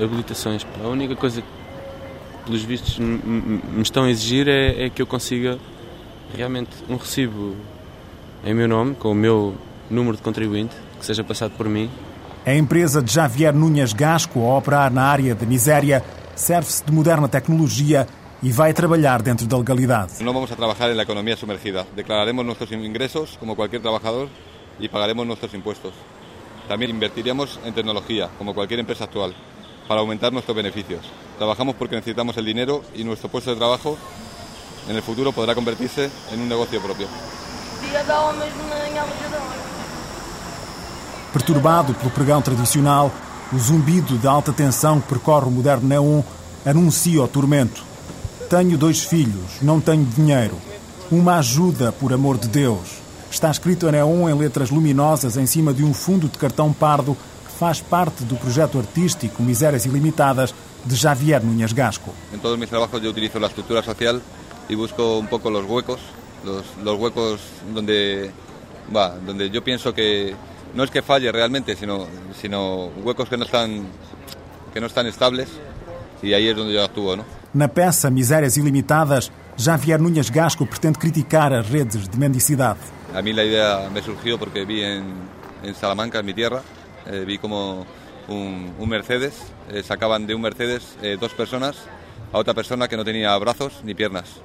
[0.00, 0.66] habilitações.
[0.82, 1.48] A única coisa que,
[2.44, 5.58] pelos vistos, me estão a exigir é, é, que eu consiga
[6.36, 7.56] realmente um recibo
[8.44, 9.54] em meu nome, com o meu
[9.90, 11.90] número de contribuinte, que seja passado por mim.
[12.44, 16.02] A empresa de Javier Núñez Gasco, a operar na área da miséria,
[16.34, 18.06] serve-se de moderna tecnologia
[18.42, 20.22] e vai trabalhar dentro da legalidade.
[20.22, 21.86] Não vamos a trabalhar na economia sumergida.
[21.94, 24.28] Declararemos nossos ingressos como qualquer trabalhador
[24.80, 25.92] e pagaremos nossos impostos.
[26.68, 29.34] También invertiremos en tecnología, como cualquier empresa actual,
[29.86, 31.04] para aumentar nuestros beneficios.
[31.38, 33.96] Trabajamos porque necesitamos el dinero y nuestro puesto de trabajo
[34.88, 37.06] en el futuro podrá convertirse en un negocio propio.
[41.32, 43.10] Perturbado pelo pregão tradicional,
[43.52, 46.22] o zumbido de alta tensão que percorre o moderno neon
[46.64, 47.84] anuncia o tormento.
[48.48, 50.56] Tenho dois filhos, não tenho dinheiro.
[51.10, 53.02] Uma ajuda, por amor de Deus.
[53.30, 57.14] Está escrito a neon em letras luminosas em cima de um fundo de cartão pardo
[57.46, 62.12] que faz parte do projeto artístico Misérias Ilimitadas de Javier Núñez Gasco.
[62.32, 64.22] En todos mis trabajos yo utilizo la estructura social
[64.68, 66.00] y busco un poco los huecos,
[66.82, 67.40] los huecos
[67.74, 68.30] donde,
[68.94, 70.34] va, donde yo pienso que
[70.74, 72.06] no es que falle realmente, sino,
[72.40, 73.86] sino huecos que no están,
[74.72, 75.48] que no están estables
[76.22, 77.24] y ahí es donde yo actúo, ¿no?
[77.52, 82.80] Na peça Misérias Ilimitadas, Javier Núñez Gasco pretende criticar as redes de mendicidade.
[83.14, 85.04] A mí la idea me surgió porque vi en,
[85.62, 86.62] en Salamanca, en mi tierra,
[87.04, 87.84] eh, vi como
[88.28, 89.34] un, un Mercedes,
[89.68, 91.76] eh, sacaban de un Mercedes eh, dos personas
[92.32, 94.40] a otra persona que no tenía brazos ni piernas.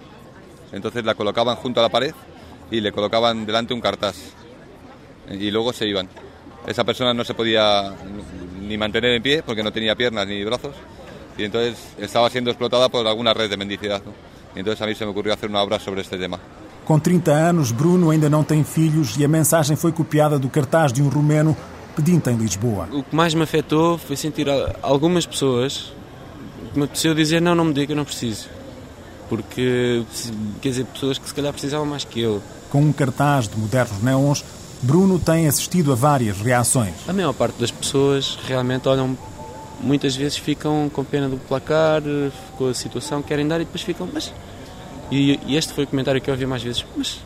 [0.74, 2.14] Entonces la colocaban junto a la pared
[2.70, 4.18] y le colocaban delante un cartaz
[5.30, 6.08] y luego se iban.
[6.66, 7.94] Esa persona no se podía
[8.62, 10.76] ni mantener en pie porque no tenía piernas ni brazos
[11.38, 14.02] y entonces estaba siendo explotada por alguna red de mendicidad.
[14.04, 14.12] ¿no?
[14.56, 16.40] Y entonces a mí se me ocurrió hacer una obra sobre este tema.
[16.88, 20.94] Com 30 anos, Bruno ainda não tem filhos e a mensagem foi copiada do cartaz
[20.94, 21.56] de um romeno
[21.94, 22.88] pedinte em Lisboa.
[22.94, 24.48] O que mais me afetou foi sentir
[24.82, 25.92] algumas pessoas
[26.72, 28.48] que me apeteceu dizer não, não me diga, não preciso.
[29.28, 30.02] Porque,
[30.62, 32.42] quer dizer, pessoas que se calhar precisavam mais que eu.
[32.70, 34.46] Com um cartaz de modernos neons,
[34.82, 36.94] Bruno tem assistido a várias reações.
[37.08, 39.18] A maior parte das pessoas realmente olham,
[39.82, 42.02] muitas vezes ficam com pena do placar,
[42.58, 44.32] com a situação, querem dar e depois ficam, mas
[45.12, 46.86] e, e, este foi o comentário que eu ouvi mais vezes.
[46.96, 47.20] Mas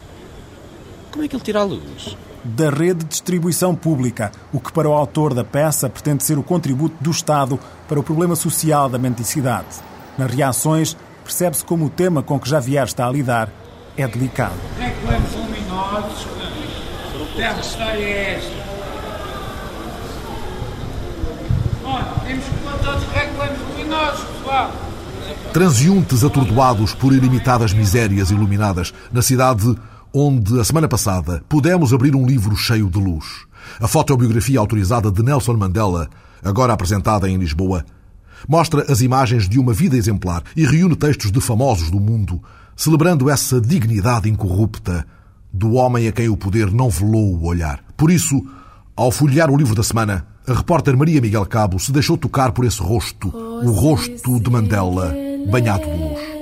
[1.11, 2.15] como é que ele tira a luz?
[2.43, 6.43] Da rede de distribuição pública, o que para o autor da peça pretende ser o
[6.43, 9.77] contributo do Estado para o problema social da mendicidade.
[10.17, 13.49] Nas reações, percebe-se como o tema com que Javier está a lidar
[13.97, 14.55] é delicado.
[14.79, 16.40] Reclamos luminosos.
[17.41, 18.61] Terra história é esta?
[26.23, 29.75] Atordoados por ilimitadas misérias iluminadas na cidade
[30.13, 33.47] onde, a semana passada, pudemos abrir um livro cheio de luz.
[33.79, 36.11] A fotobiografia autorizada de Nelson Mandela,
[36.43, 37.83] agora apresentada em Lisboa,
[38.47, 42.39] mostra as imagens de uma vida exemplar e reúne textos de famosos do mundo,
[42.75, 45.07] celebrando essa dignidade incorrupta
[45.53, 47.83] do homem a quem o poder não velou o olhar.
[47.97, 48.41] Por isso,
[48.95, 52.65] ao folhear o livro da semana, a repórter Maria Miguel Cabo se deixou tocar por
[52.65, 55.13] esse rosto, o rosto de Mandela,
[55.49, 56.41] banhado de luz.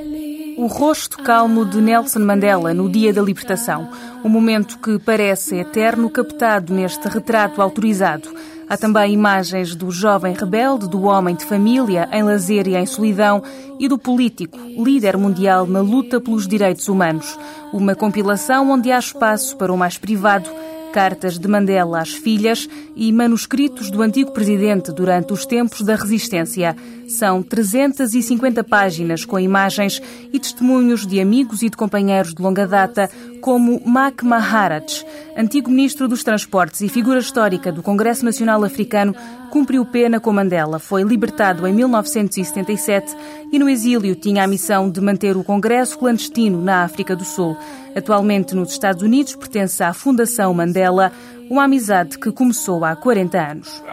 [0.57, 3.89] O rosto calmo de Nelson Mandela no dia da libertação.
[4.23, 8.27] Um momento que parece eterno, captado neste retrato autorizado.
[8.69, 13.41] Há também imagens do jovem rebelde, do homem de família, em lazer e em solidão,
[13.79, 17.35] e do político, líder mundial na luta pelos direitos humanos.
[17.73, 20.47] Uma compilação onde há espaço para o mais privado
[20.89, 26.75] cartas de Mandela às filhas e manuscritos do antigo presidente durante os tempos da resistência.
[27.09, 29.99] São 350 páginas com imagens
[30.31, 33.09] e testemunhos de amigos e de companheiros de longa data,
[33.41, 35.03] como Mac Maharaj,
[35.35, 39.15] antigo ministro dos Transportes e figura histórica do Congresso Nacional Africano,
[39.49, 40.77] cumpriu pena com Mandela.
[40.77, 43.15] Foi libertado em 1977
[43.51, 47.57] e no exílio tinha a missão de manter o Congresso clandestino na África do Sul.
[47.95, 51.11] Atualmente nos Estados Unidos pertence à Fundação Mandela,
[51.49, 53.83] uma amizade que começou há 40 anos.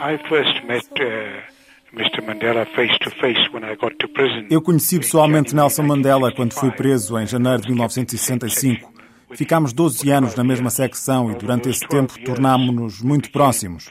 [4.50, 8.92] Eu conheci pessoalmente Nelson Mandela quando fui preso em janeiro de 1965.
[9.32, 13.88] Ficámos 12 anos na mesma secção e durante esse tempo tornámos-nos muito próximos.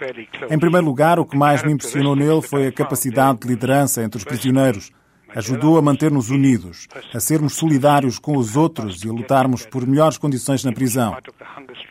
[0.49, 4.17] Em primeiro lugar, o que mais me impressionou nele foi a capacidade de liderança entre
[4.17, 4.91] os prisioneiros.
[5.35, 10.17] Ajudou a manter-nos unidos, a sermos solidários com os outros e a lutarmos por melhores
[10.17, 11.17] condições na prisão.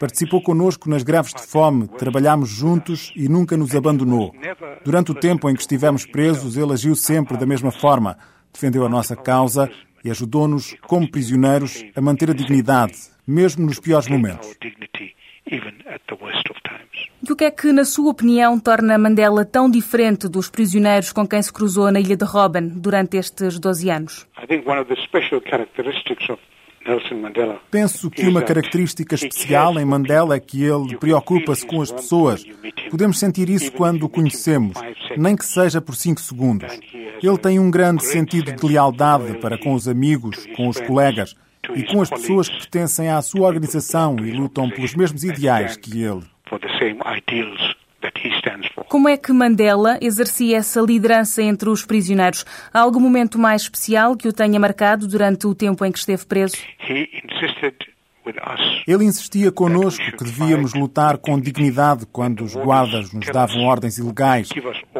[0.01, 4.35] Participou conosco nas greves de fome, trabalhámos juntos e nunca nos abandonou.
[4.85, 8.17] Durante o tempo em que estivemos presos, ele agiu sempre da mesma forma.
[8.53, 9.71] Defendeu a nossa causa
[10.03, 12.95] e ajudou-nos, como prisioneiros, a manter a dignidade,
[13.27, 14.57] mesmo nos piores momentos.
[17.27, 21.27] E o que é que, na sua opinião, torna Mandela tão diferente dos prisioneiros com
[21.27, 24.27] quem se cruzou na ilha de Robben durante estes 12 anos?
[27.71, 32.45] Penso que uma característica especial em Mandela é que ele preocupa-se com as pessoas.
[32.91, 34.77] Podemos sentir isso quando o conhecemos,
[35.17, 36.79] nem que seja por cinco segundos.
[37.23, 41.35] Ele tem um grande sentido de lealdade para com os amigos, com os colegas
[41.75, 46.03] e com as pessoas que pertencem à sua organização e lutam pelos mesmos ideais que
[46.03, 46.34] ele.
[48.89, 52.45] Como é que Mandela exercia essa liderança entre os prisioneiros?
[52.73, 56.25] Há algum momento mais especial que o tenha marcado durante o tempo em que esteve
[56.27, 56.57] preso?
[58.87, 64.49] Ele insistia connosco que devíamos lutar com dignidade quando os guardas nos davam ordens ilegais.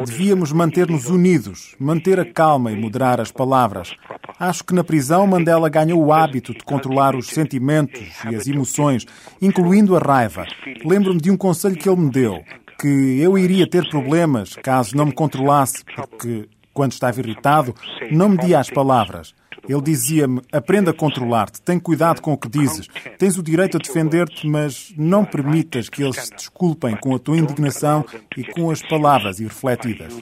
[0.05, 3.95] Devíamos manter-nos unidos, manter a calma e moderar as palavras.
[4.39, 9.07] Acho que na prisão Mandela ganhou o hábito de controlar os sentimentos e as emoções,
[9.41, 10.47] incluindo a raiva.
[10.85, 12.43] Lembro-me de um conselho que ele me deu,
[12.79, 17.75] que eu iria ter problemas caso não me controlasse, porque quando estava irritado,
[18.11, 19.33] não media as palavras.
[19.69, 23.81] Ele dizia-me: aprenda a controlar-te, tem cuidado com o que dizes, tens o direito a
[23.81, 28.05] defender-te, mas não permitas que eles se desculpem com a tua indignação
[28.37, 30.13] e com as palavras irrefletidas.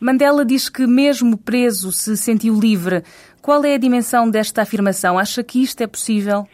[0.00, 3.04] Mandela diz que, mesmo preso, se sentiu livre.
[3.42, 5.18] Qual é a dimensão desta afirmação?
[5.18, 6.46] Acha que isto é possível?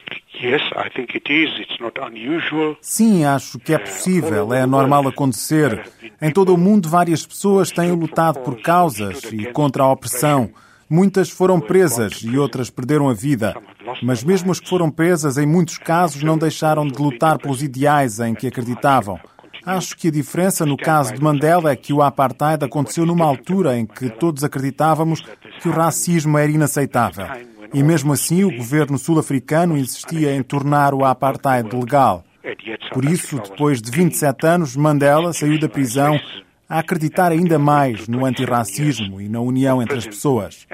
[2.81, 5.83] Sim, acho que é possível, é normal acontecer.
[6.21, 10.51] Em todo o mundo, várias pessoas têm lutado por causas e contra a opressão.
[10.89, 13.57] Muitas foram presas e outras perderam a vida.
[14.03, 18.21] Mas mesmo as que foram presas, em muitos casos, não deixaram de lutar pelos ideais
[18.21, 19.19] em que acreditavam.
[19.67, 23.77] Acho que a diferença no caso de Mandela é que o apartheid aconteceu numa altura
[23.77, 25.23] em que todos acreditávamos
[25.61, 27.27] que o racismo era inaceitável.
[27.75, 32.25] E mesmo assim, o governo sul-africano insistia em tornar o apartheid legal.
[32.93, 36.17] Por isso, depois de 27 anos, Mandela saiu da prisão
[36.69, 40.65] a acreditar ainda mais no antirracismo e na união entre as pessoas.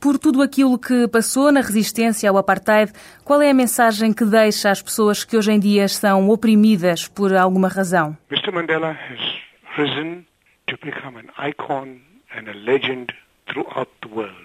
[0.00, 2.92] Por tudo aquilo que passou na resistência ao apartheid,
[3.24, 7.34] qual é a mensagem que deixa às pessoas que hoje em dia são oprimidas por
[7.34, 8.16] alguma razão?
[8.30, 8.50] Mr.
[8.50, 10.24] Mandela has risen
[10.66, 12.00] to become an icon
[12.36, 13.12] and a legend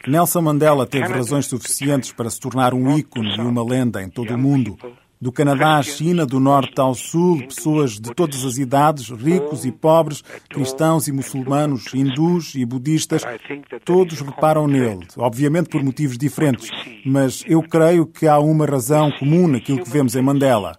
[0.08, 4.34] Nelson Mandela teve razões suficientes para se tornar um ícone e uma lenda em todo
[4.34, 4.78] o mundo.
[5.22, 9.72] Do Canadá à China, do norte ao sul, pessoas de todas as idades, ricos e
[9.72, 13.24] pobres, cristãos e muçulmanos, hindus e budistas,
[13.84, 16.70] todos reparam nele, obviamente por motivos diferentes,
[17.06, 20.78] mas eu creio que há uma razão comum naquilo que vemos em Mandela.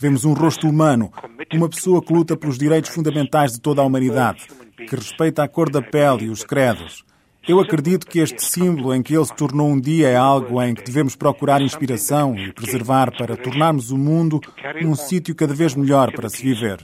[0.00, 1.12] Vemos um rosto humano,
[1.52, 5.70] uma pessoa que luta pelos direitos fundamentais de toda a humanidade, que respeita a cor
[5.70, 7.04] da pele e os credos.
[7.48, 10.74] Eu acredito que este símbolo em que ele se tornou um dia é algo em
[10.74, 14.40] que devemos procurar inspiração e preservar para tornarmos o mundo
[14.80, 16.78] um sítio cada vez melhor para se viver.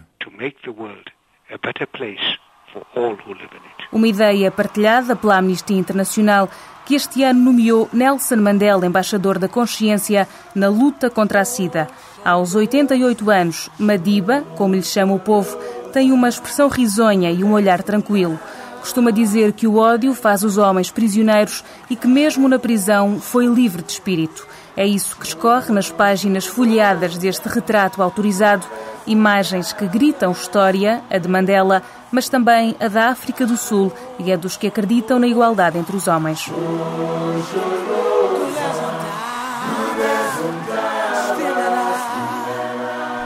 [3.92, 6.50] Uma ideia partilhada pela Amnistia Internacional
[6.84, 11.86] que este ano nomeou Nelson Mandela embaixador da consciência na luta contra a SIDA.
[12.24, 15.56] Aos 88 anos, Madiba, como lhe chama o povo,
[15.92, 18.40] tem uma expressão risonha e um olhar tranquilo.
[18.88, 23.44] Costuma dizer que o ódio faz os homens prisioneiros e que, mesmo na prisão, foi
[23.44, 24.46] livre de espírito.
[24.74, 28.64] É isso que escorre nas páginas folheadas deste retrato autorizado,
[29.06, 34.32] imagens que gritam história, a de Mandela, mas também a da África do Sul e
[34.32, 36.50] a dos que acreditam na igualdade entre os homens.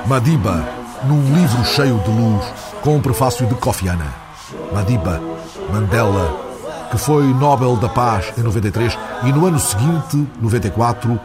[0.09, 0.69] Madiba,
[1.05, 2.45] num livro cheio de luz,
[2.81, 4.13] com um prefácio de Kofi Annan.
[4.73, 5.32] Madiba,
[5.73, 6.39] Mandela,
[6.91, 11.19] que foi Nobel da Paz em 93 e no ano seguinte, 94,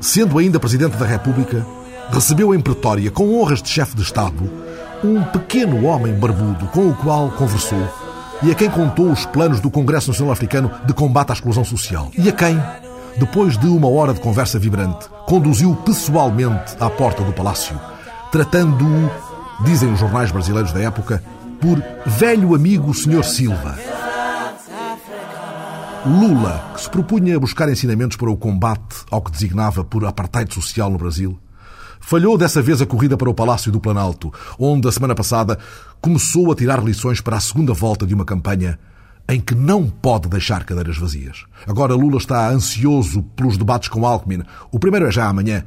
[0.00, 1.66] sendo ainda Presidente da República,
[2.10, 4.50] recebeu em Pretória, com honras de chefe de Estado,
[5.04, 7.86] um pequeno homem barbudo com o qual conversou
[8.42, 12.10] e a quem contou os planos do Congresso Nacional Africano de combate à exclusão social.
[12.16, 12.58] E a quem,
[13.18, 17.78] depois de uma hora de conversa vibrante, conduziu pessoalmente à porta do palácio,
[18.32, 19.10] tratando-o,
[19.62, 21.22] dizem os jornais brasileiros da época,
[21.60, 23.22] por velho amigo Sr.
[23.22, 23.76] Silva.
[26.06, 30.88] Lula, que se propunha buscar ensinamentos para o combate ao que designava por apartheid social
[30.88, 31.38] no Brasil,
[32.00, 35.58] falhou dessa vez a corrida para o Palácio do Planalto, onde a semana passada
[36.00, 38.78] começou a tirar lições para a segunda volta de uma campanha
[39.28, 41.44] em que não pode deixar cadeiras vazias.
[41.66, 44.42] Agora Lula está ansioso pelos debates com Alckmin.
[44.72, 45.64] O primeiro é já amanhã.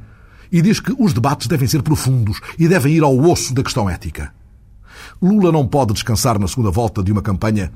[0.50, 3.88] E diz que os debates devem ser profundos e devem ir ao osso da questão
[3.88, 4.32] ética.
[5.20, 7.72] Lula não pode descansar na segunda volta de uma campanha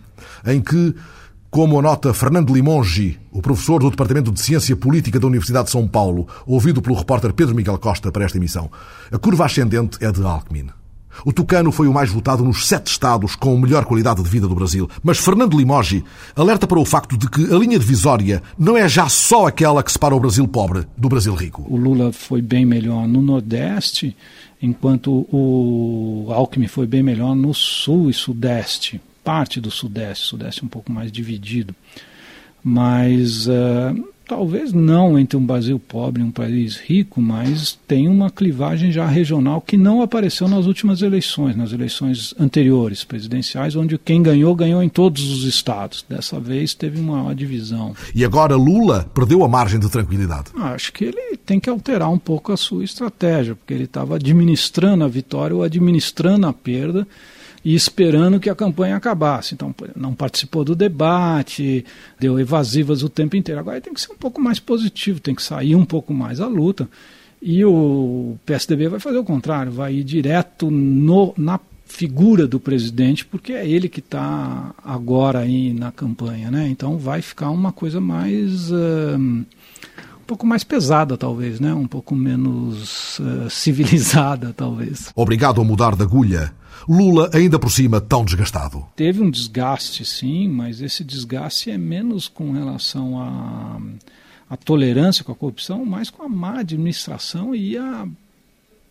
[0.47, 0.95] em que,
[1.51, 5.87] como anota Fernando Limongi, o professor do Departamento de Ciência Política da Universidade de São
[5.87, 8.71] Paulo, ouvido pelo repórter Pedro Miguel Costa para esta emissão,
[9.11, 10.78] a curva ascendente é de Alckmin.
[11.25, 14.55] O Tucano foi o mais votado nos sete estados com melhor qualidade de vida do
[14.55, 14.89] Brasil.
[15.03, 16.03] Mas Fernando Limoges
[16.35, 19.93] alerta para o facto de que a linha divisória não é já só aquela que
[19.93, 21.65] separa o Brasil pobre do Brasil rico.
[21.69, 24.17] O Lula foi bem melhor no Nordeste,
[24.63, 29.01] enquanto o Alckmin foi bem melhor no Sul e Sudeste.
[29.25, 31.75] Parte do Sudeste, Sudeste um pouco mais dividido.
[32.63, 38.31] Mas uh, talvez não entre um Brasil pobre e um país rico, mas tem uma
[38.31, 44.23] clivagem já regional que não apareceu nas últimas eleições, nas eleições anteriores presidenciais, onde quem
[44.23, 46.05] ganhou, ganhou em todos os estados.
[46.07, 47.95] Dessa vez teve uma divisão.
[48.15, 50.51] E agora Lula perdeu a margem de tranquilidade?
[50.55, 55.05] Acho que ele tem que alterar um pouco a sua estratégia, porque ele estava administrando
[55.05, 57.09] a vitória ou administrando a perda
[57.65, 59.55] e esperando que a campanha acabasse.
[59.55, 61.85] Então, não participou do debate,
[62.19, 63.61] deu evasivas o tempo inteiro.
[63.61, 66.47] Agora tem que ser um pouco mais positivo, tem que sair um pouco mais à
[66.47, 66.89] luta.
[67.41, 73.25] E o PSDB vai fazer o contrário, vai ir direto no, na figura do presidente,
[73.25, 76.69] porque é ele que está agora aí na campanha, né?
[76.69, 79.45] Então vai ficar uma coisa mais uh, um
[80.27, 81.73] pouco mais pesada, talvez, né?
[81.73, 85.11] Um pouco menos uh, civilizada, talvez.
[85.15, 86.53] Obrigado a mudar de agulha.
[86.89, 88.87] Lula, ainda por cima, tão desgastado?
[88.95, 93.81] Teve um desgaste, sim, mas esse desgaste é menos com relação à,
[94.51, 98.07] à tolerância com a corrupção, mais com a má administração e a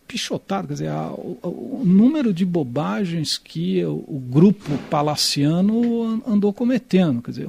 [0.08, 6.50] pichotada, quer dizer, a, o, o, número de bobagens que o, o, grupo palaciano andou
[6.52, 7.48] cometendo, quer dizer,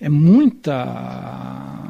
[0.00, 1.86] é muita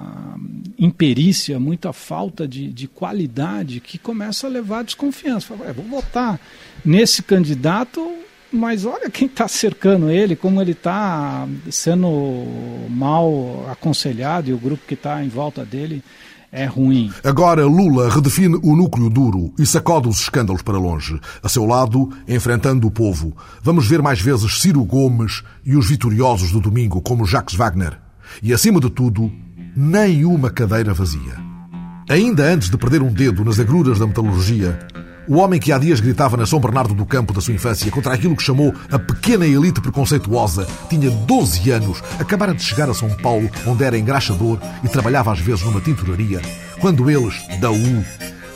[0.79, 5.57] imperícia, muita falta de, de qualidade que começa a levar desconfiança.
[5.57, 6.39] Fala, vou votar
[6.85, 8.13] nesse candidato,
[8.53, 12.45] mas olha quem está cercando ele, como ele está sendo
[12.91, 16.03] mal aconselhado e o grupo que está em volta dele
[16.51, 17.13] é ruim.
[17.25, 21.21] Agora Lula redefine o núcleo duro e sacode os escândalos para longe.
[21.43, 26.51] A seu lado, enfrentando o povo, vamos ver mais vezes Ciro Gomes e os vitoriosos
[26.53, 27.99] do domingo, como Jacques Wagner.
[28.43, 29.31] E, acima de tudo,
[29.77, 31.37] nem uma cadeira vazia.
[32.09, 34.79] Ainda antes de perder um dedo nas agruras da metalurgia,
[35.29, 38.15] o homem que há dias gritava na São Bernardo do Campo da sua infância contra
[38.15, 43.11] aquilo que chamou a pequena elite preconceituosa tinha 12 anos, acabara de chegar a São
[43.17, 46.41] Paulo, onde era engraxador e trabalhava às vezes numa tinturaria,
[46.81, 48.05] quando eles, da U,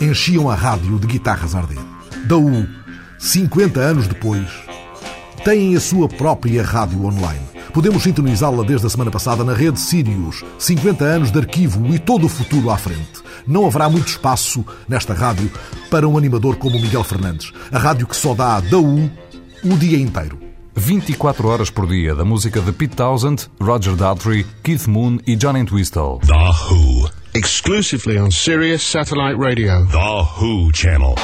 [0.01, 1.79] enchiam a rádio de guitarras a arder.
[2.27, 2.67] Da U,
[3.19, 4.47] 50 anos depois,
[5.45, 7.60] têm a sua própria rádio online.
[7.73, 10.45] Podemos sintonizá-la desde a semana passada na rede Sirius.
[10.59, 13.23] 50 anos de arquivo e todo o futuro à frente.
[13.47, 15.51] Não haverá muito espaço nesta rádio
[15.91, 17.53] para um animador como Miguel Fernandes.
[17.73, 19.11] A rádio que só dá da U
[19.65, 20.39] o dia inteiro.
[20.75, 25.57] 24 horas por dia da música de Pete Townsend, Roger Daltrey, Keith Moon e John
[25.57, 26.21] Entwistle.
[26.27, 27.11] The Who.
[27.35, 29.87] Exclusively on Sirius Satellite Radio.
[29.87, 31.15] The Who Channel.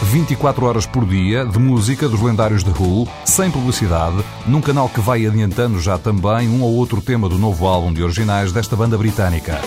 [0.04, 5.00] 24 horas por dia de música dos lendários The Who, sem publicidade, num canal que
[5.00, 8.96] vai adiantando já também um ou outro tema do novo álbum de originais desta banda
[8.96, 9.60] britânica.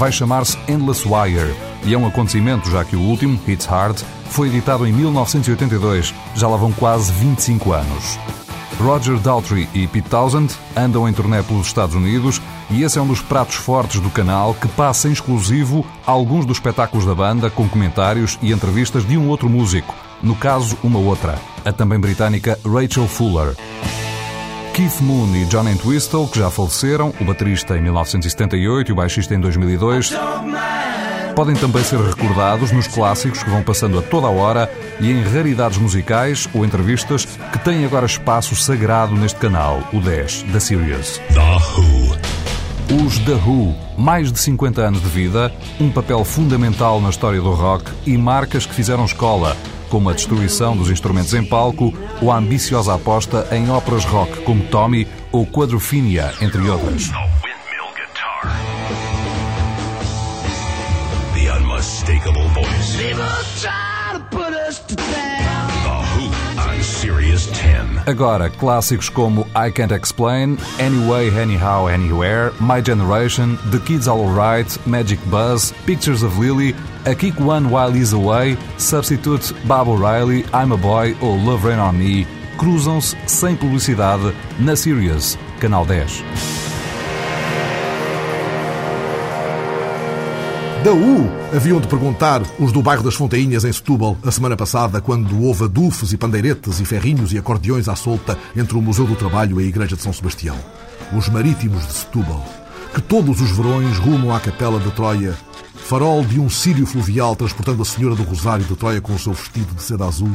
[0.00, 4.48] Vai chamar-se Endless Wire e é um acontecimento já que o último, Hits Hard, foi
[4.48, 8.18] editado em 1982, já lá vão quase 25 anos.
[8.78, 12.40] Roger Daltrey e Pete Townsend andam em turnê pelos Estados Unidos
[12.70, 16.56] e esse é um dos pratos fortes do canal que passa em exclusivo alguns dos
[16.56, 21.38] espetáculos da banda com comentários e entrevistas de um outro músico, no caso, uma outra,
[21.62, 23.54] a também britânica Rachel Fuller.
[24.74, 29.34] Keith Moon e John Entwistle, que já faleceram, o baterista em 1978 e o baixista
[29.34, 30.12] em 2002,
[31.34, 35.22] podem também ser recordados nos clássicos que vão passando a toda a hora e em
[35.22, 41.20] raridades musicais ou entrevistas que têm agora espaço sagrado neste canal, o 10, da Sirius.
[41.32, 43.04] The Who.
[43.04, 47.52] Os The Who, mais de 50 anos de vida, um papel fundamental na história do
[47.52, 49.56] rock e marcas que fizeram escola,
[49.90, 54.62] como a destruição dos instrumentos em palco ou a ambiciosa aposta em óperas rock como
[54.64, 57.10] Tommy ou Quadrophenia, entre outras.
[61.80, 62.96] unmistakable voice.
[62.96, 63.24] People
[63.58, 65.29] try to put us to down.
[68.10, 74.76] Agora, clássicos como I Can't Explain, Anyway, Anyhow, Anywhere, My Generation, The Kids All Alright,
[74.84, 76.74] Magic Buzz, Pictures of Lily,
[77.06, 81.78] A Kick One While He's Away, Substitute, Bob O'Reilly, I'm a Boy ou Love Rain
[81.78, 82.26] on Me
[82.60, 86.59] cruzam-se sem publicidade na Sirius, Canal 10.
[90.82, 94.98] Da U haviam de perguntar os do bairro das Fontainhas, em Setúbal, a semana passada,
[94.98, 99.14] quando houve adufes e pandeiretes e ferrinhos e acordeões à solta entre o Museu do
[99.14, 100.56] Trabalho e a Igreja de São Sebastião.
[101.14, 102.42] Os marítimos de Setúbal,
[102.94, 105.36] que todos os verões rumam à Capela de Troia,
[105.74, 109.34] farol de um sírio fluvial transportando a Senhora do Rosário de Troia com o seu
[109.34, 110.34] vestido de seda azul,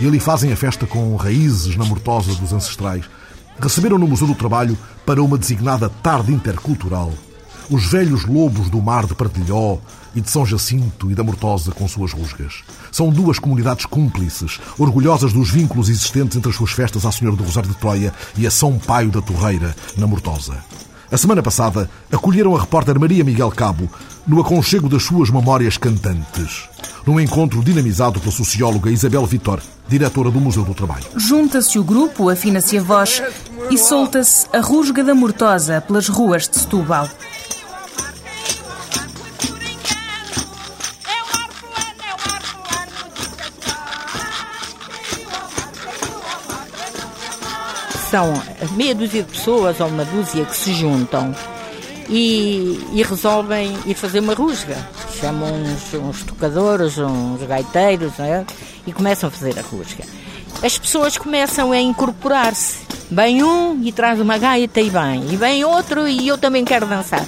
[0.00, 3.04] e ali fazem a festa com raízes na mortosa dos ancestrais,
[3.60, 7.12] receberam no Museu do Trabalho para uma designada tarde intercultural
[7.70, 9.78] os velhos lobos do mar de Partilhó
[10.14, 12.62] e de São Jacinto e da Mortosa com suas rusgas.
[12.92, 17.44] São duas comunidades cúmplices, orgulhosas dos vínculos existentes entre as suas festas à Senhora do
[17.44, 20.56] Rosário de Troia e a São Paio da Torreira, na Mortosa.
[21.10, 23.88] A semana passada, acolheram a repórter Maria Miguel Cabo
[24.26, 26.68] no aconchego das suas memórias cantantes,
[27.06, 31.04] num encontro dinamizado pela socióloga Isabel Vitor, diretora do Museu do Trabalho.
[31.16, 33.22] Junta-se o grupo, afina-se a voz
[33.70, 37.08] e solta-se a rusga da Mortosa pelas ruas de Setúbal.
[48.14, 48.32] São
[48.76, 51.34] meia dúzia de pessoas ou uma dúzia que se juntam
[52.08, 54.76] e, e resolvem ir fazer uma rusga.
[55.20, 58.44] Chamam uns, uns tocadores, uns gaiteiros é?
[58.86, 60.04] e começam a fazer a rusga.
[60.62, 62.84] As pessoas começam a incorporar-se.
[63.10, 65.32] Vem um e traz uma gaita e vem.
[65.32, 67.26] E vem outro e eu também quero dançar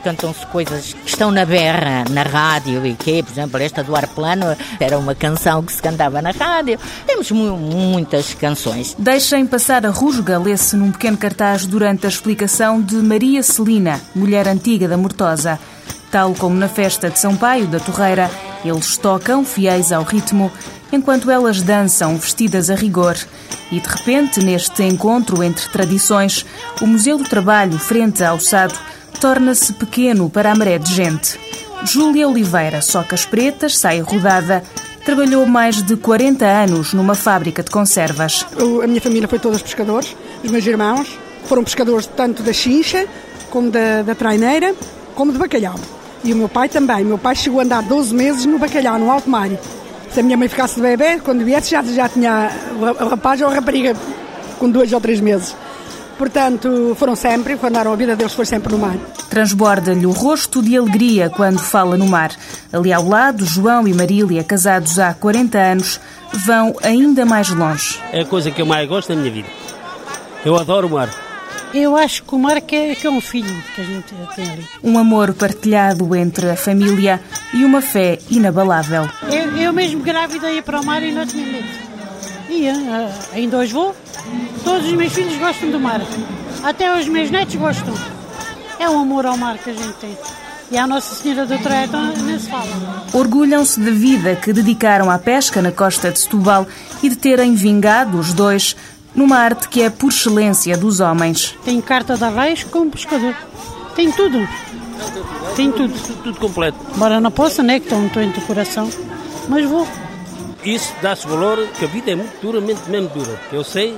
[0.00, 4.06] cantam-se coisas que estão na berra, na rádio e que, por exemplo, esta do ar
[4.08, 6.78] plano era uma canção que se cantava na rádio.
[7.06, 8.96] Temos mu muitas canções.
[8.98, 14.48] Deixem passar a rusga, lê-se num pequeno cartaz durante a explicação de Maria Celina, mulher
[14.48, 15.58] antiga da Mortosa.
[16.10, 18.28] Tal como na festa de São Paio da Torreira,
[18.64, 20.50] eles tocam, fiéis ao ritmo,
[20.92, 23.16] enquanto elas dançam, vestidas a rigor.
[23.70, 26.44] E de repente, neste encontro entre tradições,
[26.82, 28.74] o Museu do Trabalho, frente ao Sado,
[29.20, 31.38] torna-se pequeno para a maré de gente.
[31.84, 34.62] Júlia Oliveira, socas pretas, sai rodada,
[35.04, 38.46] trabalhou mais de 40 anos numa fábrica de conservas.
[38.82, 43.06] a minha família foi todos pescadores, os meus irmãos foram pescadores tanto da chincha,
[43.50, 44.74] como da, da traineira,
[45.14, 45.74] como de bacalhau.
[46.24, 47.02] E o meu pai também.
[47.02, 49.50] O meu pai chegou a andar 12 meses no bacalhau, no alto mar.
[50.10, 53.48] Se a minha mãe ficasse de bebê, quando viesse já, já tinha o rapaz ou
[53.48, 53.94] a rapariga
[54.58, 55.54] com dois ou três meses.
[56.20, 58.94] Portanto, foram sempre, quando andaram a vida deles foi sempre no mar.
[59.30, 62.30] Transborda-lhe o rosto de alegria quando fala no mar.
[62.70, 65.98] Ali ao lado, João e Marília, casados há 40 anos,
[66.44, 67.98] vão ainda mais longe.
[68.12, 69.48] É a coisa que eu mais gosto da minha vida.
[70.44, 71.08] Eu adoro o mar.
[71.72, 74.68] Eu acho que o mar é, que é um filho que a gente tem ali.
[74.84, 77.18] Um amor partilhado entre a família
[77.54, 79.08] e uma fé inabalável.
[79.22, 81.89] Eu, eu mesmo grávida ia para o mar e não tinha medo.
[82.50, 83.94] Ia, ah, ainda hoje vou.
[84.64, 86.00] Todos os meus filhos gostam do mar.
[86.64, 87.94] Até os meus netos gostam.
[88.78, 90.18] É o amor ao mar que a gente tem.
[90.68, 93.04] E a Nossa Senhora do Traeta nem se fala.
[93.12, 96.66] Orgulham-se da vida que dedicaram à pesca na costa de Setúbal
[97.02, 98.76] e de terem vingado os dois
[99.14, 101.56] numa arte que é por excelência dos homens.
[101.64, 103.34] Tem carta de arraios como pescador.
[103.94, 104.48] Tem tudo.
[105.54, 105.94] Tem tudo.
[106.22, 106.78] Tudo completo.
[106.96, 107.78] Embora não possa, né?
[107.78, 108.88] Que estou muito do coração.
[109.48, 109.86] Mas vou.
[110.64, 113.40] Isso dá-se valor, que a vida é muito duramente mesmo dura.
[113.52, 113.96] Eu sei,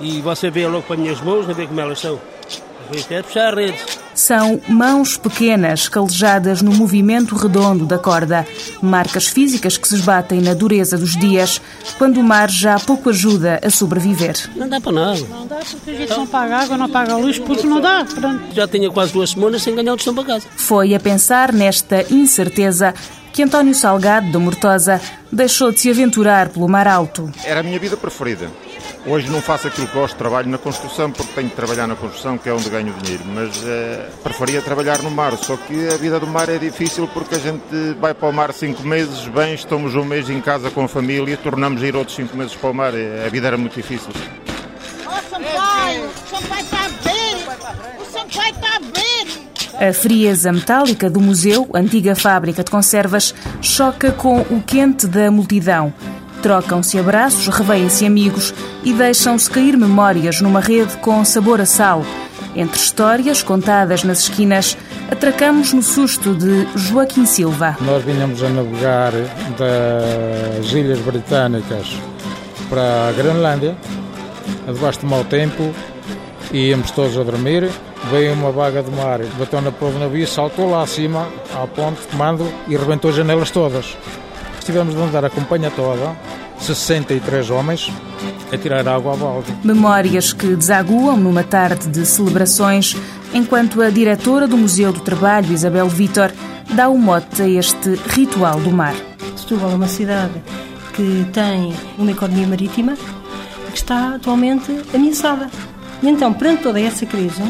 [0.00, 2.20] e você vê logo para as minhas mãos, não vê como elas são.
[2.92, 3.82] Isto é puxar redes.
[4.14, 8.46] São mãos pequenas calejadas no movimento redondo da corda,
[8.80, 11.60] marcas físicas que se esbatem na dureza dos dias,
[11.98, 14.36] quando o mar já pouco ajuda a sobreviver.
[14.54, 15.20] Não dá para nada.
[15.28, 18.04] Não dá porque a gente não paga água, não paga luz, porque não dá.
[18.04, 18.54] Pronto.
[18.54, 20.46] Já tinha quase duas semanas sem ganhar o destino para casa.
[20.54, 22.94] Foi a pensar nesta incerteza
[23.34, 27.28] que António Salgado, da Mortosa, deixou de se aventurar pelo mar alto.
[27.44, 28.48] Era a minha vida preferida.
[29.04, 32.38] Hoje não faço aquilo que gosto, trabalho na construção porque tenho de trabalhar na construção,
[32.38, 36.20] que é onde ganho dinheiro, mas eh, preferia trabalhar no mar, só que a vida
[36.20, 37.60] do mar é difícil porque a gente
[38.00, 41.36] vai para o mar cinco meses, bem, estamos um mês em casa com a família,
[41.36, 44.12] tornamos a ir outros cinco meses para o mar, a vida era muito difícil.
[45.06, 49.03] Ó oh, Sampaio, o Sampaio está ver, o Sampaio está ver.
[49.80, 55.92] A frieza metálica do museu, antiga fábrica de conservas, choca com o quente da multidão.
[56.42, 58.54] Trocam-se abraços, revêem-se amigos
[58.84, 62.04] e deixam-se cair memórias numa rede com sabor a sal.
[62.54, 64.76] Entre histórias contadas nas esquinas,
[65.10, 67.76] atracamos no susto de Joaquim Silva.
[67.80, 69.12] Nós vinhamos a navegar
[69.58, 71.96] das Ilhas Britânicas
[72.70, 73.76] para a Groenlândia,
[74.66, 75.74] debaixo de mau tempo,
[76.52, 77.70] e íamos todos a dormir.
[78.10, 82.02] Veio uma vaga de mar, bateu na proa do navio, saltou lá acima, à ponte,
[82.10, 83.96] comando, e rebentou as janelas todas.
[84.64, 86.16] Tivemos de andar a companhia toda,
[86.58, 87.90] 63 homens,
[88.52, 89.54] a tirar água à balde.
[89.62, 92.96] Memórias que desaguam numa tarde de celebrações,
[93.32, 96.30] enquanto a diretora do Museu do Trabalho, Isabel Vitor,
[96.70, 98.94] dá o mote a este ritual do mar.
[99.36, 100.42] Setúbal é uma cidade
[100.94, 102.96] que tem uma economia marítima
[103.70, 105.50] que está atualmente ameaçada.
[106.02, 107.42] E então, perante toda essa crise,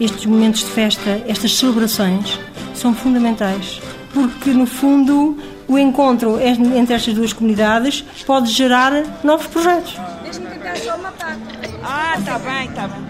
[0.00, 2.38] estes momentos de festa, estas celebrações,
[2.74, 3.80] são fundamentais,
[4.12, 5.36] porque no fundo
[5.68, 9.96] o encontro entre estas duas comunidades pode gerar novos projetos.
[10.22, 11.40] Deixa-me tentar só uma parte.
[11.82, 13.02] Ah, tá bem, tá bem.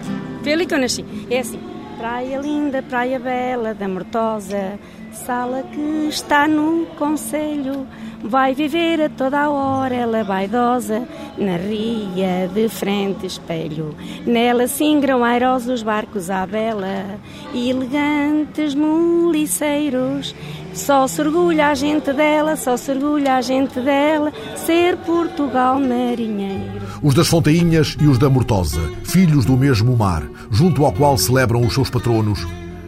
[0.43, 1.05] Pelo que eu nasci.
[1.29, 1.59] É assim.
[1.97, 4.77] Praia linda, praia bela da Mortosa,
[5.13, 7.87] sala que está no conselho.
[8.23, 11.05] Vai viver a toda hora, ela vaidosa,
[11.37, 13.93] na ria de frente espelho.
[14.25, 17.19] Nela singram airosos barcos à bela,
[17.53, 20.33] e elegantes muliceiros.
[20.73, 26.81] Só se orgulha a gente dela, só se orgulha a gente dela, ser Portugal marinheiro.
[27.03, 31.61] Os das Fontainhas e os da Mortosa, filhos do mesmo mar, junto ao qual celebram
[31.61, 32.47] os seus patronos,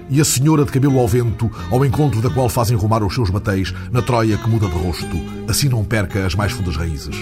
[0.09, 3.29] e a senhora de cabelo ao vento, ao encontro da qual fazem rumar os seus
[3.29, 7.15] batéis na Troia que muda de rosto, assim não perca as mais fundas raízes.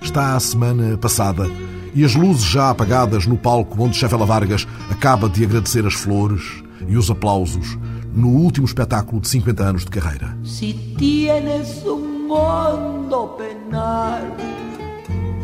[0.00, 1.50] Está a semana passada
[1.94, 6.62] e as luzes já apagadas no palco onde Chevela Vargas acaba de agradecer as flores
[6.86, 7.78] e os aplausos
[8.14, 10.36] no último espetáculo de 50 anos de carreira.
[10.44, 14.22] Si tienes un mundo penar,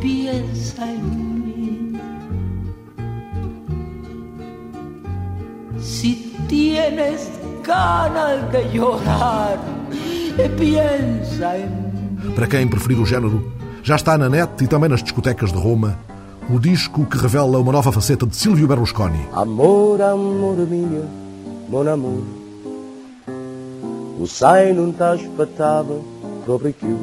[0.00, 1.35] piensa en
[5.80, 7.30] Si tienes
[7.64, 9.58] ganas de llorar,
[10.56, 12.34] piensa en mí.
[12.34, 13.52] Para quem preferir o género,
[13.82, 15.98] já está na net e também nas discotecas de Roma
[16.48, 19.26] o disco que revela uma nova faceta de Silvio Berlusconi.
[19.32, 21.04] Amor, amor mio,
[21.68, 22.22] mon amor
[24.18, 25.94] Lo sai non t'aspettava
[26.44, 26.98] proprio più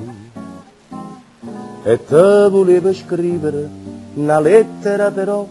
[1.86, 3.69] E te voleva scrivere
[4.15, 5.45] una lettera però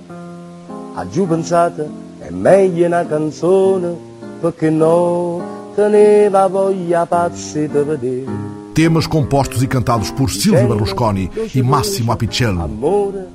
[0.95, 2.02] A pensata
[2.33, 3.95] meglio una canzone
[4.41, 11.63] perché no teneva voglia pazzi di vedere temas compostos e cantados por Silvio Berlusconi e
[11.63, 12.69] Massimo Apicello.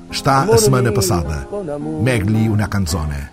[0.10, 1.48] Está a semana passada.
[2.02, 3.32] Megli una canzone.